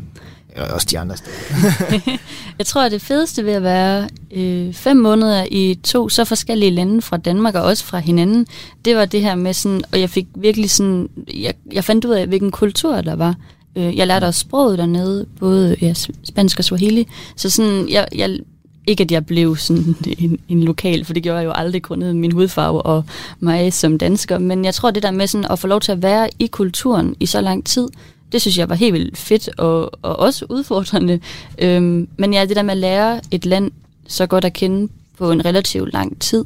Eller 0.55 0.69
også 0.69 0.87
de 0.91 0.99
andre 0.99 1.17
steder. 1.17 2.19
jeg 2.59 2.67
tror, 2.67 2.83
at 2.83 2.93
det 2.93 3.03
fedeste 3.03 3.45
ved 3.45 3.53
at 3.53 3.63
være 3.63 4.09
øh, 4.31 4.73
fem 4.73 4.97
måneder 4.97 5.47
i 5.51 5.79
to 5.85 6.09
så 6.09 6.25
forskellige 6.25 6.71
lande 6.71 7.03
fra 7.03 7.17
Danmark 7.17 7.55
og 7.55 7.63
også 7.63 7.85
fra 7.85 7.99
hinanden, 7.99 8.47
det 8.85 8.97
var 8.97 9.05
det 9.05 9.21
her 9.21 9.35
med 9.35 9.53
sådan, 9.53 9.83
og 9.93 10.01
jeg 10.01 10.11
fik 10.11 10.27
virkelig 10.35 10.71
sådan, 10.71 11.09
jeg, 11.35 11.55
jeg 11.73 11.85
fandt 11.85 12.05
ud 12.05 12.15
af, 12.15 12.27
hvilken 12.27 12.51
kultur 12.51 13.01
der 13.01 13.17
var. 13.17 13.35
Øh, 13.77 13.97
jeg 13.97 14.07
lærte 14.07 14.25
også 14.25 14.41
sproget 14.41 14.79
dernede, 14.79 15.27
både 15.41 15.77
ja, 15.81 15.95
spansk 16.25 16.59
og 16.59 16.65
swahili, 16.65 17.09
så 17.37 17.51
sådan, 17.51 17.89
jeg, 17.89 18.09
jeg 18.15 18.39
ikke 18.87 19.03
at 19.03 19.13
jeg 19.13 19.27
blev 19.27 19.57
sådan 19.57 19.97
en, 20.19 20.39
en 20.49 20.63
lokal, 20.63 21.05
for 21.05 21.13
det 21.13 21.23
gjorde 21.23 21.39
jeg 21.39 21.47
jo 21.47 21.53
aldrig 21.53 21.83
grundet 21.83 22.17
min 22.17 22.33
hudfarve 22.33 22.83
og 22.83 23.05
mig 23.41 23.73
som 23.73 23.99
dansker, 23.99 24.39
men 24.39 24.65
jeg 24.65 24.75
tror 24.75 24.91
det 24.91 25.03
der 25.03 25.11
med 25.11 25.27
sådan 25.27 25.47
at 25.51 25.59
få 25.59 25.67
lov 25.67 25.81
til 25.81 25.93
at 25.93 26.03
være 26.03 26.29
i 26.39 26.47
kulturen 26.47 27.17
i 27.21 27.27
så 27.27 27.41
lang 27.41 27.67
tid, 27.67 27.89
det 28.33 28.41
synes 28.41 28.59
jeg 28.59 28.69
var 28.69 28.75
helt 28.75 28.93
vildt 28.93 29.19
fedt 29.19 29.59
og, 29.59 29.91
og 30.03 30.19
også 30.19 30.47
udfordrende. 30.49 31.21
Øhm, 31.59 32.09
men 32.19 32.33
ja, 32.33 32.45
det 32.45 32.57
der 32.57 32.63
med 32.63 32.73
at 32.73 32.79
lære 32.79 33.21
et 33.31 33.47
land 33.47 33.71
så 34.09 34.27
godt 34.27 34.45
at 34.45 34.53
kende 34.53 34.93
på 35.19 35.31
en 35.31 35.45
relativt 35.45 35.93
lang 35.93 36.21
tid, 36.21 36.45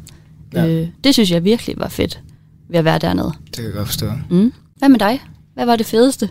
ja. 0.55 0.67
øh, 0.67 0.89
det 1.05 1.15
synes 1.15 1.31
jeg 1.31 1.45
virkelig 1.45 1.75
var 1.79 1.89
fedt 1.89 2.21
ved 2.69 2.79
at 2.79 2.85
være 2.85 2.99
dernede. 2.99 3.33
Det 3.47 3.55
kan 3.57 3.65
jeg 3.65 3.73
godt 3.73 3.89
forstå. 3.89 4.07
Mm. 4.31 4.53
Hvad 4.77 4.89
med 4.89 4.99
dig? 4.99 5.21
Hvad 5.55 5.67
var 5.67 5.77
det 5.77 5.87
fedeste? 5.87 6.31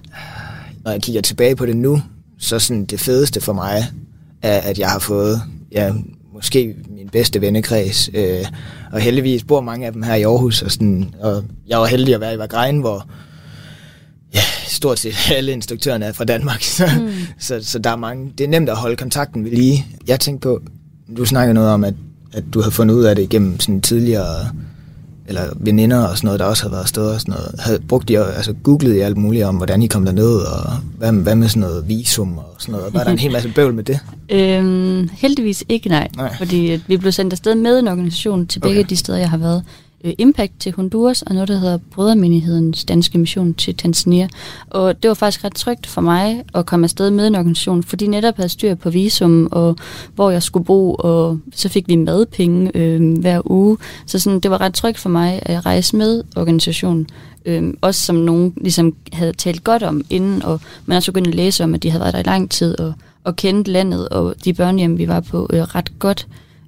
Når 0.83 0.91
jeg 0.91 1.01
kigger 1.01 1.21
tilbage 1.21 1.55
på 1.55 1.65
det 1.65 1.77
nu, 1.77 2.01
så 2.37 2.59
sådan 2.59 2.85
det 2.85 2.99
fedeste 2.99 3.41
for 3.41 3.53
mig 3.53 3.83
er, 4.41 4.57
at 4.57 4.79
jeg 4.79 4.89
har 4.89 4.99
fået 4.99 5.41
ja, 5.71 5.93
måske 6.33 6.75
min 6.89 7.09
bedste 7.09 7.41
vennekreds. 7.41 8.09
Øh, 8.13 8.45
og 8.91 8.99
heldigvis 8.99 9.43
bor 9.43 9.61
mange 9.61 9.85
af 9.85 9.93
dem 9.93 10.03
her 10.03 10.15
i 10.15 10.23
Aarhus. 10.23 10.61
Og, 10.61 10.71
sådan, 10.71 11.15
og 11.19 11.43
jeg 11.67 11.79
var 11.79 11.85
heldig 11.85 12.13
at 12.15 12.21
være 12.21 12.33
i 12.33 12.37
Vagrein, 12.37 12.79
hvor 12.79 13.09
ja, 14.33 14.39
stort 14.67 14.99
set 14.99 15.13
alle 15.37 15.51
instruktørerne 15.51 16.05
er 16.05 16.11
fra 16.11 16.25
Danmark. 16.25 16.61
Så, 16.77 16.89
mm. 16.99 17.11
så, 17.39 17.59
så 17.63 17.79
der 17.79 17.89
er 17.89 17.95
mange. 17.95 18.33
Det 18.37 18.43
er 18.43 18.47
nemt 18.47 18.69
at 18.69 18.75
holde 18.75 18.95
kontakten 18.95 19.43
ved 19.43 19.51
lige. 19.51 19.85
Jeg 20.07 20.19
tænkte 20.19 20.45
på, 20.45 20.61
du 21.17 21.25
snakker 21.25 21.53
noget 21.53 21.69
om, 21.69 21.83
at, 21.83 21.93
at 22.33 22.43
du 22.53 22.61
havde 22.61 22.71
fundet 22.71 22.95
ud 22.95 23.03
af 23.03 23.15
det 23.15 23.23
igennem 23.23 23.59
sådan 23.59 23.81
tidligere 23.81 24.49
eller 25.27 25.43
veninder 25.55 26.07
og 26.07 26.17
sådan 26.17 26.27
noget, 26.27 26.39
der 26.39 26.45
også 26.45 26.63
havde 26.63 26.71
været 26.71 26.83
afsted 26.83 27.09
og 27.09 27.21
sådan 27.21 27.33
noget, 27.33 27.55
havde 27.59 27.79
brugt 27.79 28.07
de, 28.07 28.19
altså 28.19 28.53
googlet 28.63 28.95
i 28.95 28.99
alt 28.99 29.17
muligt 29.17 29.45
om, 29.45 29.55
hvordan 29.55 29.81
I 29.81 29.87
kom 29.87 30.05
derned, 30.05 30.35
og 30.35 30.73
hvad, 30.97 31.11
hvad 31.11 31.35
med 31.35 31.47
sådan 31.47 31.61
noget 31.61 31.87
visum 31.87 32.37
og 32.37 32.55
sådan 32.59 32.75
noget. 32.75 32.93
Var 32.93 33.03
der 33.03 33.11
en 33.11 33.19
hel 33.19 33.31
masse 33.31 33.49
bøvl 33.55 33.73
med 33.73 33.83
det? 33.83 33.99
Øhm, 34.29 35.09
heldigvis 35.13 35.63
ikke, 35.69 35.89
nej. 35.89 36.07
Nej. 36.15 36.35
Fordi 36.37 36.71
at 36.71 36.81
vi 36.87 36.97
blev 36.97 37.11
sendt 37.11 37.33
afsted 37.33 37.55
med 37.55 37.79
en 37.79 37.87
organisation 37.87 38.47
til 38.47 38.59
begge 38.59 38.79
Okay. 38.79 38.89
de 38.89 38.95
steder, 38.95 39.17
jeg 39.17 39.29
har 39.29 39.37
været. 39.37 39.63
Øh, 40.07 40.13
Impact 40.17 40.53
til 40.59 40.73
Honduras, 40.73 41.21
og 41.21 41.33
noget, 41.33 41.47
der 41.49 41.57
hedder 41.57 41.77
Brødermenighedens 41.91 42.85
Danske 42.85 43.17
Mission 43.17 43.53
til 43.53 43.75
Tanzania. 43.75 44.27
Og 44.69 45.03
det 45.03 45.07
var 45.07 45.13
faktisk 45.13 45.43
ret 45.43 45.55
trygt 45.55 45.87
for 45.87 46.01
mig 46.01 46.43
at 46.53 46.65
komme 46.65 46.83
afsted 46.83 47.11
med 47.11 47.27
en 47.27 47.35
organisation, 47.35 47.83
fordi 47.83 48.05
de 48.05 48.11
netop 48.11 48.35
havde 48.35 48.49
styr 48.49 48.75
på 48.75 48.89
visum, 48.89 49.47
og 49.51 49.75
hvor 50.15 50.29
jeg 50.29 50.43
skulle 50.43 50.65
bo, 50.65 50.93
og 50.93 51.39
så 51.53 51.69
fik 51.69 51.87
vi 51.87 51.95
madpenge 51.95 52.71
øh, 52.75 53.19
hver 53.19 53.51
uge. 53.51 53.77
Så 54.05 54.19
sådan, 54.19 54.39
det 54.39 54.51
var 54.51 54.61
ret 54.61 54.73
trygt 54.73 54.97
for 54.97 55.09
mig 55.09 55.39
at 55.45 55.65
rejse 55.65 55.95
med 55.95 56.23
organisationen. 56.35 57.07
Øh, 57.45 57.73
også 57.81 58.01
som 58.01 58.15
nogen 58.15 58.53
ligesom 58.61 58.95
havde 59.13 59.33
talt 59.33 59.63
godt 59.63 59.83
om 59.83 60.03
inden, 60.09 60.43
og 60.43 60.61
man 60.85 60.97
også 60.97 61.11
begyndt 61.11 61.27
at 61.27 61.35
læse 61.35 61.63
om, 61.63 61.73
at 61.73 61.83
de 61.83 61.89
havde 61.89 62.01
været 62.01 62.13
der 62.13 62.19
i 62.19 62.23
lang 62.23 62.51
tid, 62.51 62.79
og, 62.79 62.93
og 63.23 63.35
kendte 63.35 63.71
landet, 63.71 64.09
og 64.09 64.35
de 64.45 64.53
børnehjem, 64.53 64.97
vi 64.97 65.07
var 65.07 65.19
på, 65.19 65.49
øh, 65.53 65.61
ret 65.61 65.99
godt. 65.99 66.27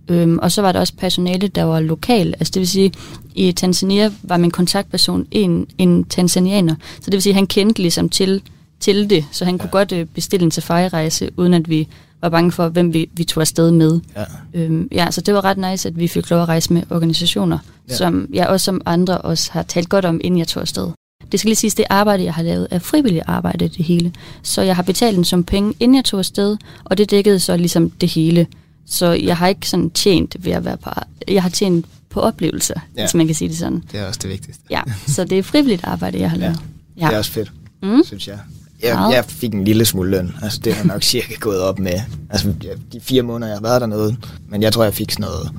Øhm, 0.09 0.39
og 0.41 0.51
så 0.51 0.61
var 0.61 0.71
der 0.71 0.79
også 0.79 0.93
personale, 0.97 1.47
der 1.47 1.63
var 1.63 1.79
lokal. 1.79 2.27
Altså 2.39 2.51
det 2.53 2.59
vil 2.59 2.67
sige, 2.67 2.91
i 3.35 3.51
Tanzania 3.51 4.11
var 4.23 4.37
min 4.37 4.51
kontaktperson 4.51 5.25
en, 5.31 5.67
en 5.77 6.03
tanzanianer. 6.03 6.75
Så 6.95 7.05
det 7.05 7.13
vil 7.13 7.21
sige, 7.21 7.33
han 7.33 7.47
kendte 7.47 7.81
ligesom 7.81 8.09
til, 8.09 8.41
til 8.79 9.09
det, 9.09 9.25
så 9.31 9.45
han 9.45 9.55
ja. 9.55 9.61
kunne 9.61 9.69
godt 9.69 9.91
øh, 9.91 10.05
bestille 10.05 10.43
en 10.43 10.51
safari-rejse, 10.51 11.29
uden 11.37 11.53
at 11.53 11.69
vi 11.69 11.87
var 12.21 12.29
bange 12.29 12.51
for, 12.51 12.69
hvem 12.69 12.93
vi, 12.93 13.09
vi 13.13 13.23
tog 13.23 13.41
afsted 13.41 13.71
med. 13.71 13.99
Ja. 14.15 14.23
Øhm, 14.53 14.87
ja, 14.91 15.11
så 15.11 15.21
det 15.21 15.33
var 15.33 15.45
ret 15.45 15.57
nice, 15.71 15.89
at 15.89 15.99
vi 15.99 16.07
fik 16.07 16.29
lov 16.29 16.41
at 16.41 16.47
rejse 16.47 16.73
med 16.73 16.83
organisationer, 16.89 17.57
Ja. 17.89 17.95
som 17.95 18.27
jeg 18.33 18.47
også 18.47 18.63
som 18.63 18.81
andre 18.85 19.17
også 19.17 19.51
har 19.51 19.63
talt 19.63 19.89
godt 19.89 20.05
om, 20.05 20.21
inden 20.23 20.37
jeg 20.37 20.47
tog 20.47 20.61
afsted. 20.61 20.87
Det 21.31 21.39
skal 21.39 21.47
lige 21.49 21.55
siges, 21.55 21.75
det 21.75 21.85
arbejde, 21.89 22.23
jeg 22.23 22.33
har 22.33 22.43
lavet, 22.43 22.67
er 22.71 22.79
frivilligt 22.79 23.23
arbejde, 23.27 23.67
det 23.67 23.85
hele. 23.85 24.13
Så 24.43 24.61
jeg 24.61 24.75
har 24.75 24.83
betalt 24.83 25.17
en 25.17 25.23
som 25.23 25.43
penge, 25.43 25.73
inden 25.79 25.95
jeg 25.95 26.05
tog 26.05 26.19
afsted, 26.19 26.57
og 26.83 26.97
det 26.97 27.11
dækkede 27.11 27.39
så 27.39 27.57
ligesom 27.57 27.89
det 27.89 28.09
hele. 28.09 28.47
Så 28.89 29.11
jeg 29.11 29.37
har 29.37 29.47
ikke 29.47 29.69
sådan 29.69 29.89
tjent 29.89 30.35
ved 30.39 30.51
at 30.51 30.65
være 30.65 30.77
på 30.77 30.89
Jeg 31.27 31.41
har 31.43 31.49
tjent 31.49 31.85
på 32.09 32.19
oplevelser, 32.21 32.73
Ja. 32.95 33.01
ja. 33.01 33.05
hvis 33.07 33.13
man 33.15 33.25
kan 33.25 33.35
sige 33.35 33.49
det 33.49 33.57
sådan. 33.57 33.83
Det 33.91 33.99
er 33.99 34.05
også 34.07 34.19
det 34.23 34.29
vigtigste. 34.29 34.63
Ja, 34.69 34.81
så 35.07 35.23
det 35.23 35.39
er 35.39 35.43
frivilligt 35.43 35.83
arbejde, 35.83 36.19
jeg 36.19 36.29
har 36.29 36.37
Ja. 36.37 36.41
lavet. 36.43 36.59
Ja. 36.99 37.05
Det 37.07 37.13
er 37.13 37.17
også 37.17 37.31
fedt, 37.31 37.51
Mm. 37.83 38.01
synes 38.05 38.27
jeg. 38.27 38.39
Jeg, 38.83 39.09
jeg 39.13 39.25
fik 39.27 39.53
en 39.53 39.63
lille 39.63 39.85
smule 39.85 40.09
løn. 40.11 40.35
Altså, 40.41 40.59
det 40.63 40.73
har 40.73 40.83
nok 40.83 41.03
cirka 41.13 41.33
gået 41.39 41.59
op 41.61 41.79
med 41.79 42.01
altså, 42.29 42.53
de 42.93 42.99
fire 43.01 43.21
måneder, 43.21 43.51
jeg 43.51 43.57
har 43.57 43.61
været 43.61 43.81
dernede. 43.81 44.15
Men 44.49 44.61
jeg 44.61 44.73
tror, 44.73 44.83
jeg 44.83 44.93
fik 44.93 45.11
sådan 45.11 45.21
noget... 45.23 45.49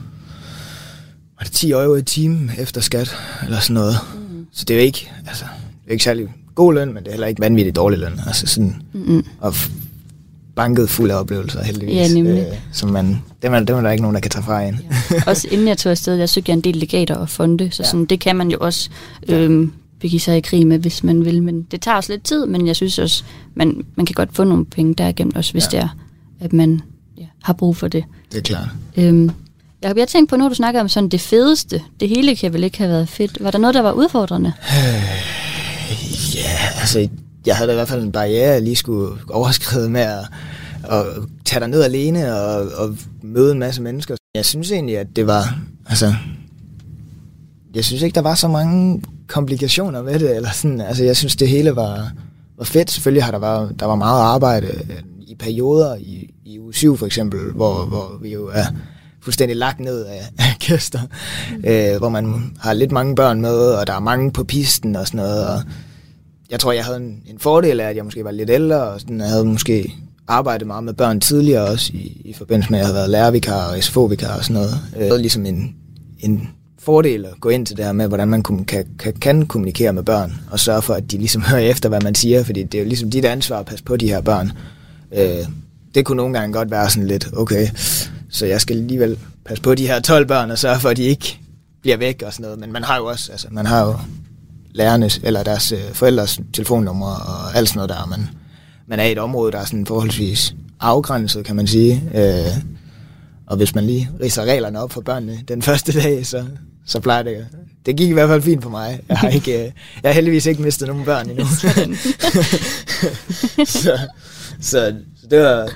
Var 1.38 1.44
det 1.44 1.52
10 1.52 1.70
euro 1.70 1.94
i 1.94 2.02
timen 2.02 2.50
efter 2.58 2.80
skat? 2.80 3.16
Eller 3.44 3.60
sådan 3.60 3.74
noget. 3.74 3.94
Mm. 4.14 4.46
Så 4.52 4.64
det 4.64 4.74
er 4.74 4.78
jo 4.80 4.84
ikke... 4.86 5.10
Altså, 5.26 5.44
det 5.84 5.88
er 5.88 5.92
ikke 5.92 6.04
særlig 6.04 6.28
god 6.54 6.74
løn, 6.74 6.88
men 6.88 6.96
det 6.96 7.06
er 7.06 7.12
heller 7.12 7.26
ikke 7.26 7.40
vanvittigt 7.40 7.76
dårlig 7.76 7.98
løn. 7.98 8.20
Altså 8.26 8.46
sådan... 8.46 8.82
Mm-mm. 8.92 9.24
Og 9.40 9.48
f- 9.52 9.70
banket 10.62 10.90
fuld 10.90 11.10
af 11.10 11.14
oplevelser, 11.20 11.64
heldigvis. 11.64 11.94
Ja, 11.96 12.08
nemlig. 12.14 12.38
Øh, 12.50 12.58
som 12.72 12.88
man, 12.90 13.22
dem, 13.42 13.54
er, 13.54 13.60
dem 13.60 13.76
er 13.76 13.80
der 13.80 13.90
ikke 13.90 14.02
nogen, 14.02 14.14
der 14.14 14.20
kan 14.20 14.30
tage 14.30 14.42
fra 14.44 14.62
en. 14.62 14.80
også 15.26 15.48
inden 15.50 15.68
jeg 15.68 15.78
tog 15.78 15.90
afsted, 15.90 16.18
der 16.18 16.26
søgte 16.26 16.50
jeg 16.50 16.56
en 16.56 16.60
del 16.60 16.76
legater 16.76 17.14
og 17.14 17.28
fonde, 17.28 17.70
så 17.70 17.82
Ja. 17.82 17.88
sådan, 17.88 18.04
det 18.04 18.20
kan 18.20 18.36
man 18.36 18.50
jo 18.50 18.58
også 18.60 18.90
øhm, 19.28 19.72
begive 20.00 20.20
sig 20.20 20.36
i 20.36 20.40
krig 20.40 20.66
med, 20.66 20.78
hvis 20.78 21.04
man 21.04 21.24
vil. 21.24 21.42
Men 21.42 21.62
det 21.62 21.80
tager 21.80 21.96
også 21.96 22.12
lidt 22.12 22.22
tid, 22.24 22.46
men 22.46 22.66
jeg 22.66 22.76
synes 22.76 22.98
også, 22.98 23.24
man, 23.54 23.84
man 23.96 24.06
kan 24.06 24.14
godt 24.14 24.28
få 24.32 24.44
nogle 24.44 24.64
penge 24.64 24.94
derigennem, 24.94 25.36
også 25.36 25.52
hvis 25.52 25.72
Ja. 25.72 25.78
ja. 25.78 25.82
det 25.82 25.90
er, 26.40 26.44
at 26.44 26.52
man 26.52 26.80
ja, 27.18 27.24
har 27.42 27.52
brug 27.52 27.76
for 27.76 27.88
det. 27.88 28.04
Det 28.32 28.38
er 28.38 28.42
klart. 28.42 28.68
Øhm, 28.96 29.30
Jacob, 29.82 29.96
jeg 29.98 30.08
tænkte 30.08 30.30
på, 30.30 30.36
når 30.36 30.48
du 30.48 30.54
snakker 30.54 30.80
om 30.80 30.88
sådan 30.88 31.08
det 31.08 31.20
fedeste, 31.20 31.82
det 32.00 32.08
hele 32.08 32.36
kan 32.36 32.52
vel 32.52 32.64
ikke 32.64 32.78
have 32.78 32.90
været 32.90 33.08
fedt. 33.08 33.38
Var 33.44 33.50
der 33.50 33.58
noget, 33.58 33.74
der 33.74 33.80
var 33.82 33.92
udfordrende? 33.92 34.52
Ja, 36.34 36.80
altså, 36.80 37.08
jeg 37.46 37.56
havde 37.56 37.68
da 37.68 37.72
i 37.72 37.76
hvert 37.76 37.88
fald 37.88 38.02
en 38.02 38.12
barriere, 38.12 38.52
jeg 38.52 38.62
lige 38.62 38.76
skulle 38.76 39.16
overskride 39.30 39.90
med 39.90 40.00
at, 40.00 40.28
at 40.84 41.04
tage 41.44 41.68
ned 41.68 41.82
alene 41.82 42.34
og, 42.34 42.68
og 42.76 42.96
møde 43.22 43.52
en 43.52 43.58
masse 43.58 43.82
mennesker. 43.82 44.16
Jeg 44.34 44.44
synes 44.44 44.72
egentlig, 44.72 44.98
at 44.98 45.06
det 45.16 45.26
var, 45.26 45.58
altså, 45.86 46.14
jeg 47.74 47.84
synes 47.84 48.02
ikke, 48.02 48.14
der 48.14 48.20
var 48.20 48.34
så 48.34 48.48
mange 48.48 49.02
komplikationer 49.26 50.02
med 50.02 50.18
det, 50.18 50.36
eller 50.36 50.50
sådan, 50.50 50.80
altså, 50.80 51.04
jeg 51.04 51.16
synes, 51.16 51.36
det 51.36 51.48
hele 51.48 51.76
var, 51.76 52.12
var 52.58 52.64
fedt. 52.64 52.90
Selvfølgelig 52.90 53.24
har 53.24 53.30
der 53.30 53.38
været, 53.38 53.80
der 53.80 53.86
var 53.86 53.94
meget 53.94 54.22
arbejde 54.22 54.66
øh, 54.66 55.02
i 55.20 55.34
perioder, 55.34 55.96
i, 55.96 56.34
i 56.44 56.58
uge 56.58 56.74
7 56.74 56.96
for 56.96 57.06
eksempel, 57.06 57.40
hvor, 57.52 57.84
hvor 57.84 58.18
vi 58.22 58.32
jo 58.32 58.50
er 58.52 58.64
fuldstændig 59.22 59.56
lagt 59.56 59.80
ned 59.80 60.04
af, 60.04 60.20
af 60.38 60.56
gæster, 60.60 61.00
mm. 61.50 61.64
øh, 61.64 61.98
hvor 61.98 62.08
man 62.08 62.52
har 62.60 62.72
lidt 62.72 62.92
mange 62.92 63.14
børn 63.14 63.40
med, 63.40 63.56
og 63.56 63.86
der 63.86 63.92
er 63.92 64.00
mange 64.00 64.32
på 64.32 64.44
pisten 64.44 64.96
og 64.96 65.06
sådan 65.06 65.18
noget, 65.18 65.46
og 65.46 65.62
jeg 66.50 66.60
tror, 66.60 66.72
jeg 66.72 66.84
havde 66.84 66.96
en, 66.96 67.22
en 67.26 67.38
fordel 67.38 67.80
af, 67.80 67.88
at 67.88 67.96
jeg 67.96 68.04
måske 68.04 68.24
var 68.24 68.30
lidt 68.30 68.50
ældre, 68.50 68.82
og 68.82 69.00
sådan, 69.00 69.20
jeg 69.20 69.28
havde 69.28 69.44
måske 69.44 69.94
arbejdet 70.28 70.66
meget 70.66 70.84
med 70.84 70.92
børn 70.94 71.20
tidligere 71.20 71.66
også, 71.66 71.92
i, 71.94 72.22
i 72.24 72.32
forbindelse 72.32 72.70
med, 72.70 72.78
at 72.78 72.80
jeg 72.80 72.86
havde 72.86 72.96
været 72.96 73.10
lærervikar 73.10 73.72
og 73.72 73.82
SFO-vikar 73.82 74.36
og 74.36 74.44
sådan 74.44 74.54
noget. 74.54 74.80
Øh, 74.94 75.00
jeg 75.00 75.08
havde 75.08 75.20
ligesom 75.20 75.46
en, 75.46 75.74
en 76.20 76.48
fordel 76.78 77.24
at 77.24 77.40
gå 77.40 77.48
ind 77.48 77.66
til 77.66 77.76
det 77.76 77.84
her 77.84 77.92
med, 77.92 78.08
hvordan 78.08 78.28
man 78.28 78.42
kan, 78.42 78.86
kan, 78.98 79.12
kan 79.20 79.46
kommunikere 79.46 79.92
med 79.92 80.02
børn, 80.02 80.34
og 80.50 80.60
sørge 80.60 80.82
for, 80.82 80.94
at 80.94 81.10
de 81.10 81.18
ligesom 81.18 81.42
hører 81.50 81.60
efter, 81.60 81.88
hvad 81.88 82.00
man 82.00 82.14
siger, 82.14 82.44
fordi 82.44 82.62
det 82.62 82.78
er 82.78 82.82
jo 82.82 82.88
ligesom 82.88 83.10
dit 83.10 83.24
ansvar 83.24 83.58
at 83.58 83.66
passe 83.66 83.84
på 83.84 83.96
de 83.96 84.08
her 84.08 84.20
børn. 84.20 84.52
Øh, 85.16 85.46
det 85.94 86.04
kunne 86.04 86.16
nogle 86.16 86.38
gange 86.38 86.52
godt 86.52 86.70
være 86.70 86.90
sådan 86.90 87.06
lidt, 87.06 87.28
okay, 87.36 87.68
så 88.30 88.46
jeg 88.46 88.60
skal 88.60 88.76
alligevel 88.76 89.18
passe 89.44 89.62
på 89.62 89.74
de 89.74 89.86
her 89.86 90.00
12 90.00 90.26
børn, 90.26 90.50
og 90.50 90.58
sørge 90.58 90.80
for, 90.80 90.88
at 90.88 90.96
de 90.96 91.02
ikke 91.02 91.38
bliver 91.82 91.96
væk 91.96 92.22
og 92.26 92.32
sådan 92.32 92.42
noget. 92.42 92.58
Men 92.58 92.72
man 92.72 92.84
har 92.84 92.96
jo 92.96 93.04
også, 93.04 93.32
altså 93.32 93.46
man 93.50 93.66
har 93.66 93.86
jo 93.86 93.94
lærernes, 94.74 95.20
eller 95.22 95.42
deres 95.42 95.72
øh, 95.72 95.92
forældres 95.92 96.40
telefonnummer 96.52 97.06
og 97.06 97.56
alt 97.56 97.68
sådan 97.68 97.78
noget 97.78 97.90
der. 97.90 98.06
Man, 98.06 98.28
man 98.86 99.00
er 99.00 99.04
i 99.04 99.12
et 99.12 99.18
område, 99.18 99.52
der 99.52 99.58
er 99.58 99.64
sådan 99.64 99.86
forholdsvis 99.86 100.54
afgrænset, 100.80 101.44
kan 101.44 101.56
man 101.56 101.66
sige. 101.66 102.02
Øh, 102.14 102.56
og 103.46 103.56
hvis 103.56 103.74
man 103.74 103.84
lige 103.84 104.10
ridser 104.20 104.44
reglerne 104.44 104.80
op 104.80 104.92
for 104.92 105.00
børnene 105.00 105.38
den 105.48 105.62
første 105.68 106.00
dag, 106.00 106.26
så, 106.26 106.44
så 106.86 107.00
plejer 107.00 107.22
det... 107.22 107.46
Det 107.86 107.96
gik 107.96 108.08
i 108.08 108.12
hvert 108.12 108.28
fald 108.28 108.42
fint 108.42 108.62
for 108.62 108.70
mig. 108.70 109.00
Jeg 109.08 109.18
har, 109.18 109.28
ikke, 109.28 109.64
øh, 109.64 109.72
jeg 110.02 110.08
har 110.08 110.12
heldigvis 110.12 110.46
ikke 110.46 110.62
mistet 110.62 110.88
nogen 110.88 111.04
børn 111.04 111.30
endnu. 111.30 111.44
så, 111.44 111.68
så, 113.82 113.98
så 114.60 114.94
det 115.30 115.40
var 115.40 115.70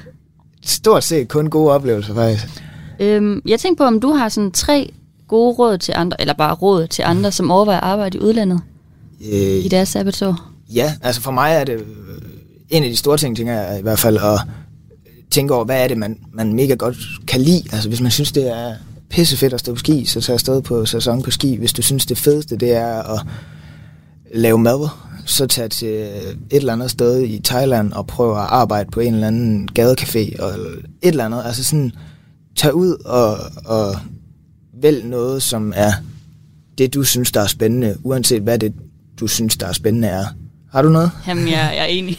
stort 0.65 1.05
set 1.05 1.29
kun 1.29 1.51
gode 1.51 1.73
oplevelser, 1.73 2.15
faktisk. 2.15 2.63
Øhm, 3.01 3.43
jeg 3.47 3.61
tænkte 3.61 3.81
på, 3.81 3.85
om 3.85 4.01
du 4.01 4.13
har 4.13 4.29
sådan 4.29 4.51
tre 4.51 4.93
gode 5.29 5.55
råd 5.55 5.79
til 5.79 5.95
andre, 5.97 6.21
eller 6.21 6.35
bare 6.35 6.55
råd 6.55 6.87
til 6.87 7.03
andre, 7.03 7.33
som 7.33 7.51
overvejer 7.51 7.81
at 7.81 7.85
arbejde 7.85 8.19
i 8.19 8.21
udlandet 8.21 8.61
Øh, 9.21 9.65
i 9.65 9.69
deres 9.69 9.89
sabbatår. 9.89 10.51
Ja, 10.75 10.95
altså 11.03 11.21
for 11.21 11.31
mig 11.31 11.53
er 11.53 11.65
det 11.65 11.75
øh, 11.75 11.83
en 12.71 12.83
af 12.83 12.91
de 12.91 12.97
store 12.97 13.17
ting, 13.17 13.37
tænker 13.37 13.53
jeg 13.53 13.79
i 13.79 13.83
hvert 13.83 13.99
fald, 13.99 14.17
at 14.17 14.41
tænke 15.31 15.55
over, 15.55 15.65
hvad 15.65 15.85
er 15.85 15.89
det, 15.89 15.99
man, 15.99 16.19
man 16.33 16.53
mega 16.53 16.75
godt 16.75 16.97
kan 17.27 17.41
lide. 17.41 17.63
Altså 17.73 17.89
hvis 17.89 18.01
man 18.01 18.11
synes, 18.11 18.33
det 18.33 18.51
er 18.51 18.75
pissefedt 19.11 19.53
at 19.53 19.61
stå 19.61 19.73
på 19.73 19.79
ski, 19.79 20.05
så 20.05 20.21
tag 20.21 20.33
afsted 20.33 20.63
på 20.63 20.87
sæson 20.87 21.23
på 21.23 21.31
ski. 21.31 21.57
Hvis 21.57 21.73
du 21.73 21.83
synes, 21.83 22.07
det 22.07 22.19
fedeste, 22.19 22.57
det 22.57 22.73
er 22.73 23.03
at 23.03 23.21
lave 24.35 24.59
mad, 24.59 24.89
så 25.27 25.47
tag 25.47 25.71
til 25.71 25.89
et 25.89 26.37
eller 26.51 26.73
andet 26.73 26.91
sted 26.91 27.23
i 27.23 27.41
Thailand 27.45 27.93
og 27.93 28.07
prøv 28.07 28.31
at 28.31 28.47
arbejde 28.49 28.91
på 28.91 29.01
en 29.01 29.15
eller 29.15 29.27
anden 29.27 29.69
gadecafé 29.79 30.43
og 30.43 30.51
et 30.51 30.85
eller 31.03 31.25
andet. 31.25 31.43
Altså 31.45 31.65
sådan, 31.65 31.93
tag 32.57 32.75
ud 32.75 32.97
og, 33.05 33.37
og 33.65 33.97
vælg 34.83 35.05
noget, 35.05 35.43
som 35.43 35.73
er 35.77 35.93
det, 36.79 36.95
du 36.95 37.03
synes, 37.03 37.33
der 37.33 37.41
er 37.41 37.47
spændende, 37.47 37.97
uanset 38.03 38.43
hvad 38.43 38.59
det, 38.59 38.73
du 39.21 39.27
synes, 39.27 39.57
der 39.57 39.67
er 39.67 39.73
spændende 39.73 40.09
er. 40.09 40.25
Har 40.73 40.83
du 40.83 40.89
noget? 40.89 41.11
Jamen, 41.29 41.49
jeg, 41.49 41.73
jeg 41.77 41.83
er 41.83 41.85
enig. 41.85 42.19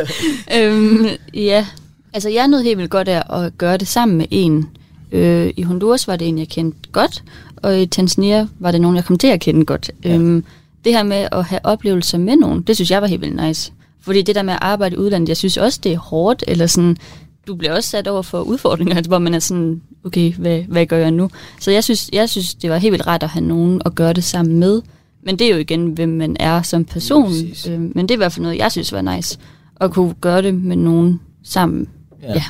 øhm, 0.58 1.06
ja, 1.34 1.66
altså 2.12 2.28
jeg 2.28 2.48
nød 2.48 2.62
helt 2.62 2.78
vildt 2.78 2.90
godt 2.90 3.08
af 3.08 3.44
at 3.44 3.58
gøre 3.58 3.76
det 3.76 3.88
sammen 3.88 4.18
med 4.18 4.26
en. 4.30 4.68
Øh, 5.12 5.52
I 5.56 5.62
Honduras 5.62 6.08
var 6.08 6.16
det 6.16 6.28
en, 6.28 6.38
jeg 6.38 6.48
kendte 6.48 6.78
godt, 6.92 7.24
og 7.56 7.80
i 7.80 7.86
Tanzania 7.86 8.46
var 8.58 8.70
det 8.70 8.80
nogen, 8.80 8.96
jeg 8.96 9.04
kom 9.04 9.18
til 9.18 9.26
at 9.26 9.40
kende 9.40 9.64
godt. 9.64 9.90
Ja. 10.04 10.14
Øhm, 10.14 10.44
det 10.84 10.92
her 10.92 11.02
med 11.02 11.28
at 11.32 11.44
have 11.44 11.60
oplevelser 11.64 12.18
med 12.18 12.36
nogen, 12.36 12.62
det 12.62 12.76
synes 12.76 12.90
jeg 12.90 13.02
var 13.02 13.08
helt 13.08 13.20
vildt 13.20 13.46
nice. 13.46 13.72
Fordi 14.00 14.22
det 14.22 14.34
der 14.34 14.42
med 14.42 14.52
at 14.52 14.58
arbejde 14.62 14.94
i 14.94 14.98
udlandet, 14.98 15.28
jeg 15.28 15.36
synes 15.36 15.56
også, 15.56 15.80
det 15.82 15.92
er 15.92 15.98
hårdt, 15.98 16.44
eller 16.48 16.66
sådan, 16.66 16.96
du 17.46 17.54
bliver 17.54 17.74
også 17.74 17.90
sat 17.90 18.08
over 18.08 18.22
for 18.22 18.40
udfordringer, 18.40 19.02
hvor 19.08 19.18
man 19.18 19.34
er 19.34 19.38
sådan, 19.38 19.82
okay, 20.04 20.32
hvad, 20.32 20.62
hvad 20.68 20.86
gør 20.86 20.98
jeg 20.98 21.10
nu? 21.10 21.30
Så 21.60 21.70
jeg 21.70 21.84
synes, 21.84 22.10
jeg 22.12 22.28
synes, 22.28 22.54
det 22.54 22.70
var 22.70 22.76
helt 22.76 22.92
vildt 22.92 23.06
rart 23.06 23.22
at 23.22 23.28
have 23.28 23.44
nogen 23.44 23.82
at 23.84 23.94
gøre 23.94 24.12
det 24.12 24.24
sammen 24.24 24.58
med. 24.58 24.82
Men 25.22 25.38
det 25.38 25.46
er 25.46 25.50
jo 25.50 25.56
igen, 25.56 25.86
hvem 25.86 26.08
man 26.08 26.36
er 26.40 26.62
som 26.62 26.84
person. 26.84 27.26
Præcis. 27.26 27.66
Øh, 27.68 27.80
men 27.80 27.96
det 27.96 28.10
er 28.10 28.14
i 28.14 28.16
hvert 28.16 28.32
fald 28.32 28.42
noget, 28.42 28.58
jeg 28.58 28.72
synes 28.72 28.92
var 28.92 29.00
nice. 29.16 29.38
At 29.80 29.90
kunne 29.90 30.14
gøre 30.20 30.42
det 30.42 30.54
med 30.54 30.76
nogen 30.76 31.20
sammen. 31.44 31.88
Ja. 32.22 32.32
ja. 32.32 32.42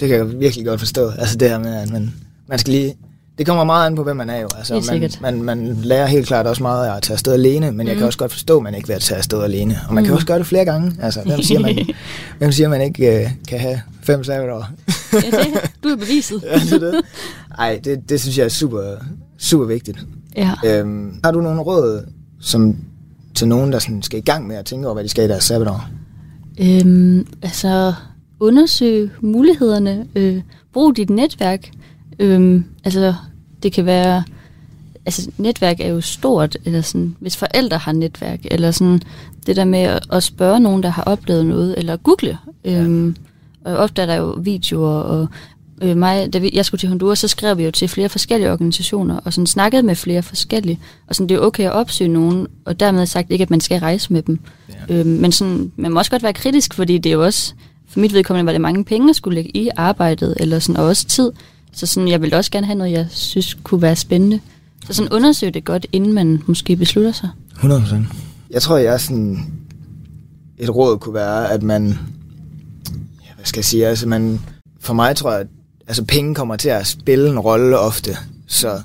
Det 0.00 0.08
kan 0.08 0.18
jeg 0.18 0.40
virkelig 0.40 0.66
godt 0.66 0.80
forstå. 0.80 1.08
Altså 1.18 1.36
det 1.36 1.48
her 1.50 1.58
med, 1.58 1.74
at 1.74 1.90
man, 1.90 2.14
man 2.48 2.58
skal 2.58 2.72
lige... 2.72 2.94
Det 3.38 3.46
kommer 3.46 3.64
meget 3.64 3.86
an 3.86 3.94
på, 3.96 4.02
hvem 4.02 4.16
man 4.16 4.30
er 4.30 4.40
jo. 4.40 4.48
Altså, 4.56 4.74
Helt 4.74 4.86
man, 4.86 4.94
sikkert. 4.94 5.18
man, 5.20 5.42
man 5.42 5.76
lærer 5.82 6.06
helt 6.06 6.26
klart 6.26 6.46
også 6.46 6.62
meget 6.62 6.86
af 6.86 6.96
at 6.96 7.02
tage 7.02 7.14
afsted 7.14 7.32
alene, 7.32 7.66
men 7.66 7.74
mm. 7.74 7.80
jeg 7.80 7.96
kan 7.96 8.02
Mm. 8.02 8.06
også 8.06 8.18
godt 8.18 8.32
forstå, 8.32 8.56
at 8.56 8.62
man 8.62 8.74
ikke 8.74 8.88
vil 8.88 9.00
tage 9.00 9.18
afsted 9.18 9.42
alene. 9.42 9.80
Og 9.88 9.94
man 9.94 10.02
mm. 10.02 10.06
kan 10.06 10.14
også 10.14 10.26
gøre 10.26 10.38
det 10.38 10.46
flere 10.46 10.64
gange. 10.64 10.92
Altså, 11.00 11.20
hvem 11.26 11.42
siger 11.42 11.60
man, 11.60 11.86
hvem 12.38 12.52
siger, 12.52 12.68
man 12.68 12.82
ikke 12.82 13.24
uh, 13.24 13.30
kan 13.48 13.58
have 13.60 13.80
fem 14.02 14.24
sabbatår? 14.24 14.68
ja, 15.12 15.18
det, 15.18 15.70
du 15.84 15.88
er 15.88 15.96
beviset. 15.96 16.42
ja, 16.52 16.58
det 16.70 16.80
det. 16.80 17.00
Ej, 17.58 17.80
det, 17.84 18.08
det 18.08 18.20
synes 18.20 18.38
jeg 18.38 18.44
er 18.44 18.48
super, 18.48 18.82
super 19.38 19.64
vigtigt. 19.64 19.98
Ja. 20.36 20.52
Øhm, 20.64 21.20
har 21.24 21.30
du 21.30 21.40
nogle 21.40 21.60
råd 21.60 22.06
som, 22.40 22.76
til 23.34 23.48
nogen, 23.48 23.72
der 23.72 23.78
sådan 23.78 24.02
skal 24.02 24.18
i 24.18 24.22
gang 24.22 24.46
med 24.46 24.56
at 24.56 24.64
tænke 24.64 24.86
over, 24.86 24.94
hvad 24.94 25.04
de 25.04 25.08
skal 25.08 25.24
i 25.24 25.28
deres 25.28 25.44
sabbatår? 25.44 25.88
Øhm, 26.60 27.26
altså, 27.42 27.94
undersøg 28.40 29.10
mulighederne. 29.20 30.06
Øh, 30.14 30.42
brug 30.72 30.96
dit 30.96 31.10
netværk. 31.10 31.70
Øhm, 32.18 32.64
altså, 32.84 33.14
det 33.62 33.72
kan 33.72 33.86
være... 33.86 34.22
Altså, 35.06 35.30
netværk 35.38 35.80
er 35.80 35.88
jo 35.88 36.00
stort, 36.00 36.56
eller 36.64 36.80
sådan, 36.80 37.16
hvis 37.20 37.36
forældre 37.36 37.78
har 37.78 37.92
netværk, 37.92 38.40
eller 38.50 38.70
sådan, 38.70 39.02
det 39.46 39.56
der 39.56 39.64
med 39.64 39.78
at, 39.78 40.02
at 40.12 40.22
spørge 40.22 40.60
nogen, 40.60 40.82
der 40.82 40.88
har 40.88 41.02
oplevet 41.02 41.46
noget, 41.46 41.78
eller 41.78 41.96
google. 41.96 42.38
Øhm, 42.64 43.16
og 43.64 43.76
ofte 43.76 44.02
er 44.02 44.06
der 44.06 44.14
jo 44.14 44.38
videoer, 44.40 45.00
og 45.00 45.28
øh, 45.82 45.96
mig, 45.96 46.32
da 46.32 46.38
vi, 46.38 46.50
jeg 46.52 46.64
skulle 46.64 46.78
til 46.78 46.88
Honduras, 46.88 47.18
så 47.18 47.28
skrev 47.28 47.58
vi 47.58 47.64
jo 47.64 47.70
til 47.70 47.88
flere 47.88 48.08
forskellige 48.08 48.52
organisationer, 48.52 49.16
og 49.24 49.32
sådan 49.32 49.46
snakkede 49.46 49.82
med 49.82 49.94
flere 49.94 50.22
forskellige. 50.22 50.78
Og 51.08 51.14
sådan, 51.14 51.28
det 51.28 51.34
er 51.34 51.38
okay 51.38 51.64
at 51.64 51.72
opsøge 51.72 52.08
nogen, 52.08 52.46
og 52.64 52.80
dermed 52.80 53.06
sagt 53.06 53.30
ikke, 53.30 53.42
at 53.42 53.50
man 53.50 53.60
skal 53.60 53.78
rejse 53.78 54.12
med 54.12 54.22
dem. 54.22 54.38
Ja. 54.88 54.94
Øhm, 54.94 55.08
men 55.08 55.32
sådan, 55.32 55.72
man 55.76 55.92
må 55.92 55.98
også 55.98 56.10
godt 56.10 56.22
være 56.22 56.32
kritisk, 56.32 56.74
fordi 56.74 56.98
det 56.98 57.10
er 57.10 57.14
jo 57.14 57.24
også, 57.24 57.54
for 57.88 58.00
mit 58.00 58.14
vedkommende 58.14 58.46
var 58.46 58.52
det 58.52 58.60
mange 58.60 58.84
penge, 58.84 59.10
at 59.10 59.16
skulle 59.16 59.34
lægge 59.34 59.56
i 59.56 59.70
arbejdet, 59.76 60.34
eller 60.40 60.58
sådan, 60.58 60.80
og 60.80 60.86
også 60.86 61.06
tid. 61.06 61.32
Så 61.72 61.86
sådan, 61.86 62.08
jeg 62.08 62.20
ville 62.22 62.36
også 62.36 62.50
gerne 62.50 62.66
have 62.66 62.78
noget, 62.78 62.92
jeg 62.92 63.06
synes 63.10 63.56
kunne 63.62 63.82
være 63.82 63.96
spændende. 63.96 64.40
Så 64.86 64.92
sådan 64.92 65.12
undersøg 65.12 65.54
det 65.54 65.64
godt, 65.64 65.86
inden 65.92 66.12
man 66.12 66.42
måske 66.46 66.76
beslutter 66.76 67.12
sig. 67.12 67.28
100%. 67.54 67.94
Jeg 68.50 68.62
tror, 68.62 68.76
jeg 68.76 68.94
er 68.94 68.98
sådan... 68.98 69.52
Et 70.58 70.74
råd 70.74 70.98
kunne 70.98 71.14
være, 71.14 71.50
at 71.52 71.62
man... 71.62 71.88
Ja, 73.24 73.34
hvad 73.36 73.44
skal 73.44 73.58
jeg 73.58 73.64
sige? 73.64 73.86
Altså, 73.86 74.08
man, 74.08 74.40
for 74.80 74.94
mig 74.94 75.16
tror 75.16 75.32
jeg, 75.32 75.40
at 75.40 75.46
altså, 75.92 76.04
penge 76.04 76.34
kommer 76.34 76.56
til 76.56 76.68
at 76.68 76.86
spille 76.86 77.28
en 77.28 77.38
rolle 77.38 77.78
ofte. 77.78 78.16
Så 78.46 78.80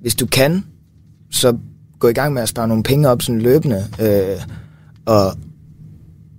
hvis 0.00 0.14
du 0.14 0.26
kan, 0.26 0.64
så 1.30 1.56
gå 1.98 2.08
i 2.08 2.12
gang 2.12 2.34
med 2.34 2.42
at 2.42 2.48
spare 2.48 2.68
nogle 2.68 2.82
penge 2.82 3.08
op 3.08 3.22
sådan 3.22 3.40
løbende. 3.40 3.84
Øh, 4.00 4.36
og 5.06 5.32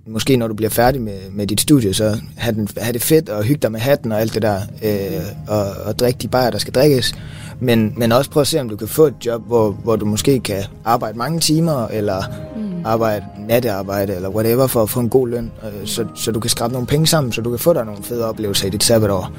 måske 0.06 0.36
når 0.36 0.48
du 0.48 0.54
bliver 0.54 0.70
færdig 0.70 1.02
med, 1.02 1.18
med 1.32 1.46
dit 1.46 1.60
studie, 1.60 1.94
så 1.94 2.20
have, 2.36 2.54
den, 2.54 2.68
have 2.76 2.92
det 2.92 3.02
fedt 3.02 3.28
og 3.28 3.44
hygge 3.44 3.60
dig 3.62 3.72
med 3.72 3.80
hatten 3.80 4.12
og 4.12 4.20
alt 4.20 4.34
det 4.34 4.42
der, 4.42 4.60
øh, 4.84 5.24
og, 5.48 5.66
og 5.84 5.98
drikke 5.98 6.18
de 6.18 6.28
bajer, 6.28 6.50
der 6.50 6.58
skal 6.58 6.74
drikkes. 6.74 7.14
Men, 7.60 7.94
men 7.96 8.12
også 8.12 8.30
prøv 8.30 8.40
at 8.40 8.46
se, 8.46 8.60
om 8.60 8.68
du 8.68 8.76
kan 8.76 8.88
få 8.88 9.06
et 9.06 9.14
job, 9.26 9.46
hvor, 9.46 9.70
hvor 9.70 9.96
du 9.96 10.04
måske 10.04 10.40
kan 10.40 10.62
arbejde 10.84 11.18
mange 11.18 11.40
timer, 11.40 11.86
eller 11.86 12.22
mm. 12.56 12.84
arbejde 12.84 13.24
nattearbejde, 13.48 14.14
eller 14.14 14.28
whatever, 14.28 14.66
for 14.66 14.82
at 14.82 14.90
få 14.90 15.00
en 15.00 15.08
god 15.08 15.28
løn, 15.28 15.50
øh, 15.64 15.86
så, 15.86 16.06
så 16.14 16.32
du 16.32 16.40
kan 16.40 16.50
skrabe 16.50 16.72
nogle 16.72 16.86
penge 16.86 17.06
sammen, 17.06 17.32
så 17.32 17.40
du 17.40 17.50
kan 17.50 17.58
få 17.58 17.72
dig 17.72 17.84
nogle 17.84 18.02
fede 18.02 18.28
oplevelser 18.28 18.66
i 18.66 18.70
dit 18.70 18.84
sabbatår. 18.84 19.32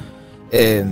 Øh, 0.52 0.86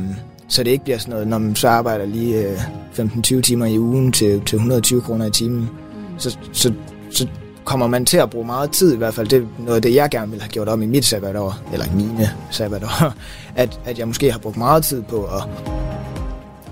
så 0.49 0.63
det 0.63 0.71
ikke 0.71 0.85
bliver 0.85 0.99
sådan 0.99 1.13
noget, 1.13 1.29
når 1.29 1.39
man 1.39 1.57
så 1.57 1.69
arbejder 1.69 2.07
lige 2.07 2.49
øh, 2.49 2.59
15-20 2.99 3.41
timer 3.41 3.67
i 3.67 3.79
ugen 3.79 4.13
til, 4.13 4.43
til 4.47 4.57
120 4.57 5.01
kroner 5.01 5.27
i 5.27 5.31
timen, 5.31 5.61
mm. 5.61 6.19
så, 6.19 6.39
så, 6.53 6.73
så 7.11 7.29
kommer 7.65 7.87
man 7.87 8.07
til 8.07 8.17
at 8.17 8.31
bruge 8.31 8.47
meget 8.47 8.71
tid, 8.71 8.95
i 8.95 8.97
hvert 8.97 9.15
fald 9.15 9.29
det 9.29 9.43
er 9.43 9.47
noget 9.59 9.77
af 9.77 9.83
det, 9.83 9.95
jeg 9.95 10.11
gerne 10.11 10.31
vil 10.31 10.41
have 10.41 10.49
gjort 10.49 10.69
om 10.69 10.83
i 10.83 10.87
mit 10.87 11.05
sabbatår, 11.05 11.59
eller 11.73 11.87
mine 11.95 12.31
sabbatår, 12.51 13.13
at, 13.63 13.81
at 13.85 13.99
jeg 13.99 14.07
måske 14.09 14.33
har 14.33 14.39
brugt 14.39 14.57
meget 14.57 14.85
tid 14.85 15.03
på 15.03 15.25
at 15.25 15.43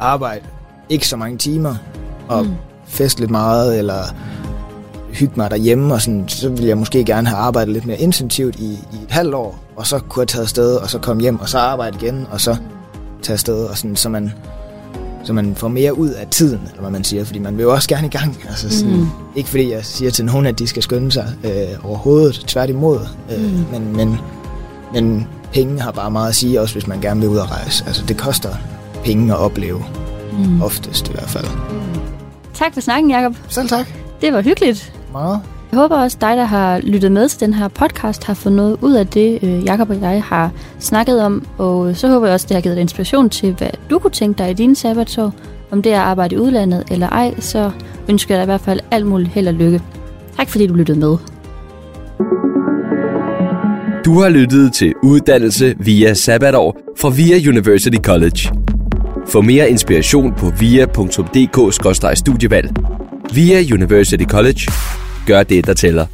arbejde 0.00 0.44
ikke 0.88 1.08
så 1.08 1.16
mange 1.16 1.38
timer, 1.38 1.74
og 2.28 2.44
mm. 2.44 2.52
feste 2.86 3.20
lidt 3.20 3.30
meget, 3.30 3.78
eller 3.78 4.02
hygge 5.12 5.32
mig 5.36 5.50
derhjemme, 5.50 5.94
og 5.94 6.02
sådan, 6.02 6.28
så 6.28 6.48
ville 6.48 6.68
jeg 6.68 6.78
måske 6.78 7.04
gerne 7.04 7.28
have 7.28 7.38
arbejdet 7.38 7.72
lidt 7.72 7.86
mere 7.86 7.98
intensivt 7.98 8.56
i, 8.56 8.72
i 8.72 8.96
et 9.04 9.10
halvt 9.10 9.34
år, 9.34 9.58
og 9.76 9.86
så 9.86 9.98
kunne 9.98 10.20
jeg 10.20 10.28
tage 10.28 10.42
afsted, 10.42 10.76
og 10.76 10.90
så 10.90 10.98
komme 10.98 11.22
hjem, 11.22 11.40
og 11.40 11.48
så 11.48 11.58
arbejde 11.58 11.96
igen, 12.02 12.26
og 12.30 12.40
så 12.40 12.56
tage 13.22 13.34
afsted, 13.34 13.64
og 13.64 13.78
sådan, 13.78 13.96
så 13.96 14.08
man, 14.08 14.32
så 15.24 15.32
man 15.32 15.54
får 15.54 15.68
mere 15.68 15.98
ud 15.98 16.08
af 16.08 16.26
tiden, 16.26 16.60
eller 16.68 16.80
hvad 16.80 16.90
man 16.90 17.04
siger, 17.04 17.24
fordi 17.24 17.38
man 17.38 17.56
vil 17.56 17.62
jo 17.62 17.72
også 17.72 17.88
gerne 17.88 18.06
i 18.06 18.10
gang. 18.10 18.36
Altså 18.48 18.78
sådan, 18.78 18.96
mm. 18.96 19.06
Ikke 19.36 19.48
fordi 19.48 19.72
jeg 19.72 19.84
siger 19.84 20.10
til 20.10 20.24
nogen, 20.24 20.46
at 20.46 20.58
de 20.58 20.66
skal 20.66 20.82
skynde 20.82 21.12
sig 21.12 21.28
øh, 21.44 21.84
overhovedet, 21.84 22.44
tværtimod, 22.46 22.98
øh, 23.32 23.42
mm. 23.42 23.64
men, 23.72 23.96
men, 23.96 24.18
men 24.94 25.26
penge 25.52 25.80
har 25.80 25.90
bare 25.90 26.10
meget 26.10 26.28
at 26.28 26.34
sige, 26.34 26.60
også 26.60 26.74
hvis 26.74 26.86
man 26.86 27.00
gerne 27.00 27.20
vil 27.20 27.28
ud 27.28 27.36
og 27.36 27.50
rejse. 27.50 27.84
Altså 27.86 28.04
det 28.08 28.16
koster 28.16 28.48
penge 29.04 29.32
at 29.32 29.38
opleve, 29.38 29.84
mm. 30.32 30.62
oftest 30.62 31.08
i 31.08 31.12
hvert 31.12 31.28
fald. 31.28 31.46
Tak 32.54 32.74
for 32.74 32.80
snakken, 32.80 33.10
Jacob. 33.10 33.36
Selv 33.48 33.68
tak. 33.68 33.86
Det 34.20 34.32
var 34.32 34.42
hyggeligt. 34.42 34.92
Meget. 35.12 35.40
Jeg 35.72 35.80
håber 35.80 35.96
også 35.96 36.16
dig, 36.20 36.36
der 36.36 36.44
har 36.44 36.78
lyttet 36.78 37.12
med 37.12 37.28
til 37.28 37.40
den 37.40 37.54
her 37.54 37.68
podcast, 37.68 38.24
har 38.24 38.34
fået 38.34 38.54
noget 38.54 38.76
ud 38.80 38.92
af 38.92 39.06
det, 39.06 39.38
øh, 39.42 39.64
Jakob 39.64 39.90
og 39.90 40.00
jeg 40.00 40.22
har 40.22 40.50
snakket 40.78 41.22
om. 41.22 41.46
Og 41.58 41.96
så 41.96 42.08
håber 42.08 42.26
jeg 42.26 42.34
også, 42.34 42.46
det 42.48 42.54
har 42.54 42.60
givet 42.60 42.76
dig 42.76 42.82
inspiration 42.82 43.30
til, 43.30 43.52
hvad 43.52 43.68
du 43.90 43.98
kunne 43.98 44.10
tænke 44.10 44.38
dig 44.38 44.50
i 44.50 44.54
dine 44.54 44.76
sabbatår. 44.76 45.32
Om 45.70 45.82
det 45.82 45.92
er 45.92 46.00
at 46.00 46.06
arbejde 46.06 46.34
i 46.34 46.38
udlandet 46.38 46.84
eller 46.90 47.08
ej, 47.08 47.34
så 47.38 47.70
ønsker 48.08 48.34
jeg 48.34 48.38
dig 48.38 48.44
i 48.44 48.50
hvert 48.52 48.60
fald 48.60 48.80
alt 48.90 49.06
muligt 49.06 49.30
held 49.30 49.48
og 49.48 49.54
lykke. 49.54 49.82
Tak 50.36 50.48
fordi 50.48 50.66
du 50.66 50.74
lyttede 50.74 50.98
med. 50.98 51.16
Du 54.04 54.20
har 54.20 54.28
lyttet 54.28 54.72
til 54.72 54.94
Uddannelse 55.02 55.74
via 55.78 56.14
Sabbatår 56.14 56.76
fra 56.98 57.08
VIA 57.08 57.48
University 57.48 57.98
College. 58.02 58.50
Få 59.26 59.40
mere 59.40 59.70
inspiration 59.70 60.32
på 60.32 60.46
via.dk-studievalg. 60.60 63.01
VIA 63.34 63.74
University 63.74 64.24
College. 64.24 64.60
Gør 65.26 65.42
det, 65.42 65.66
der 65.66 65.74
tæller. 65.74 66.06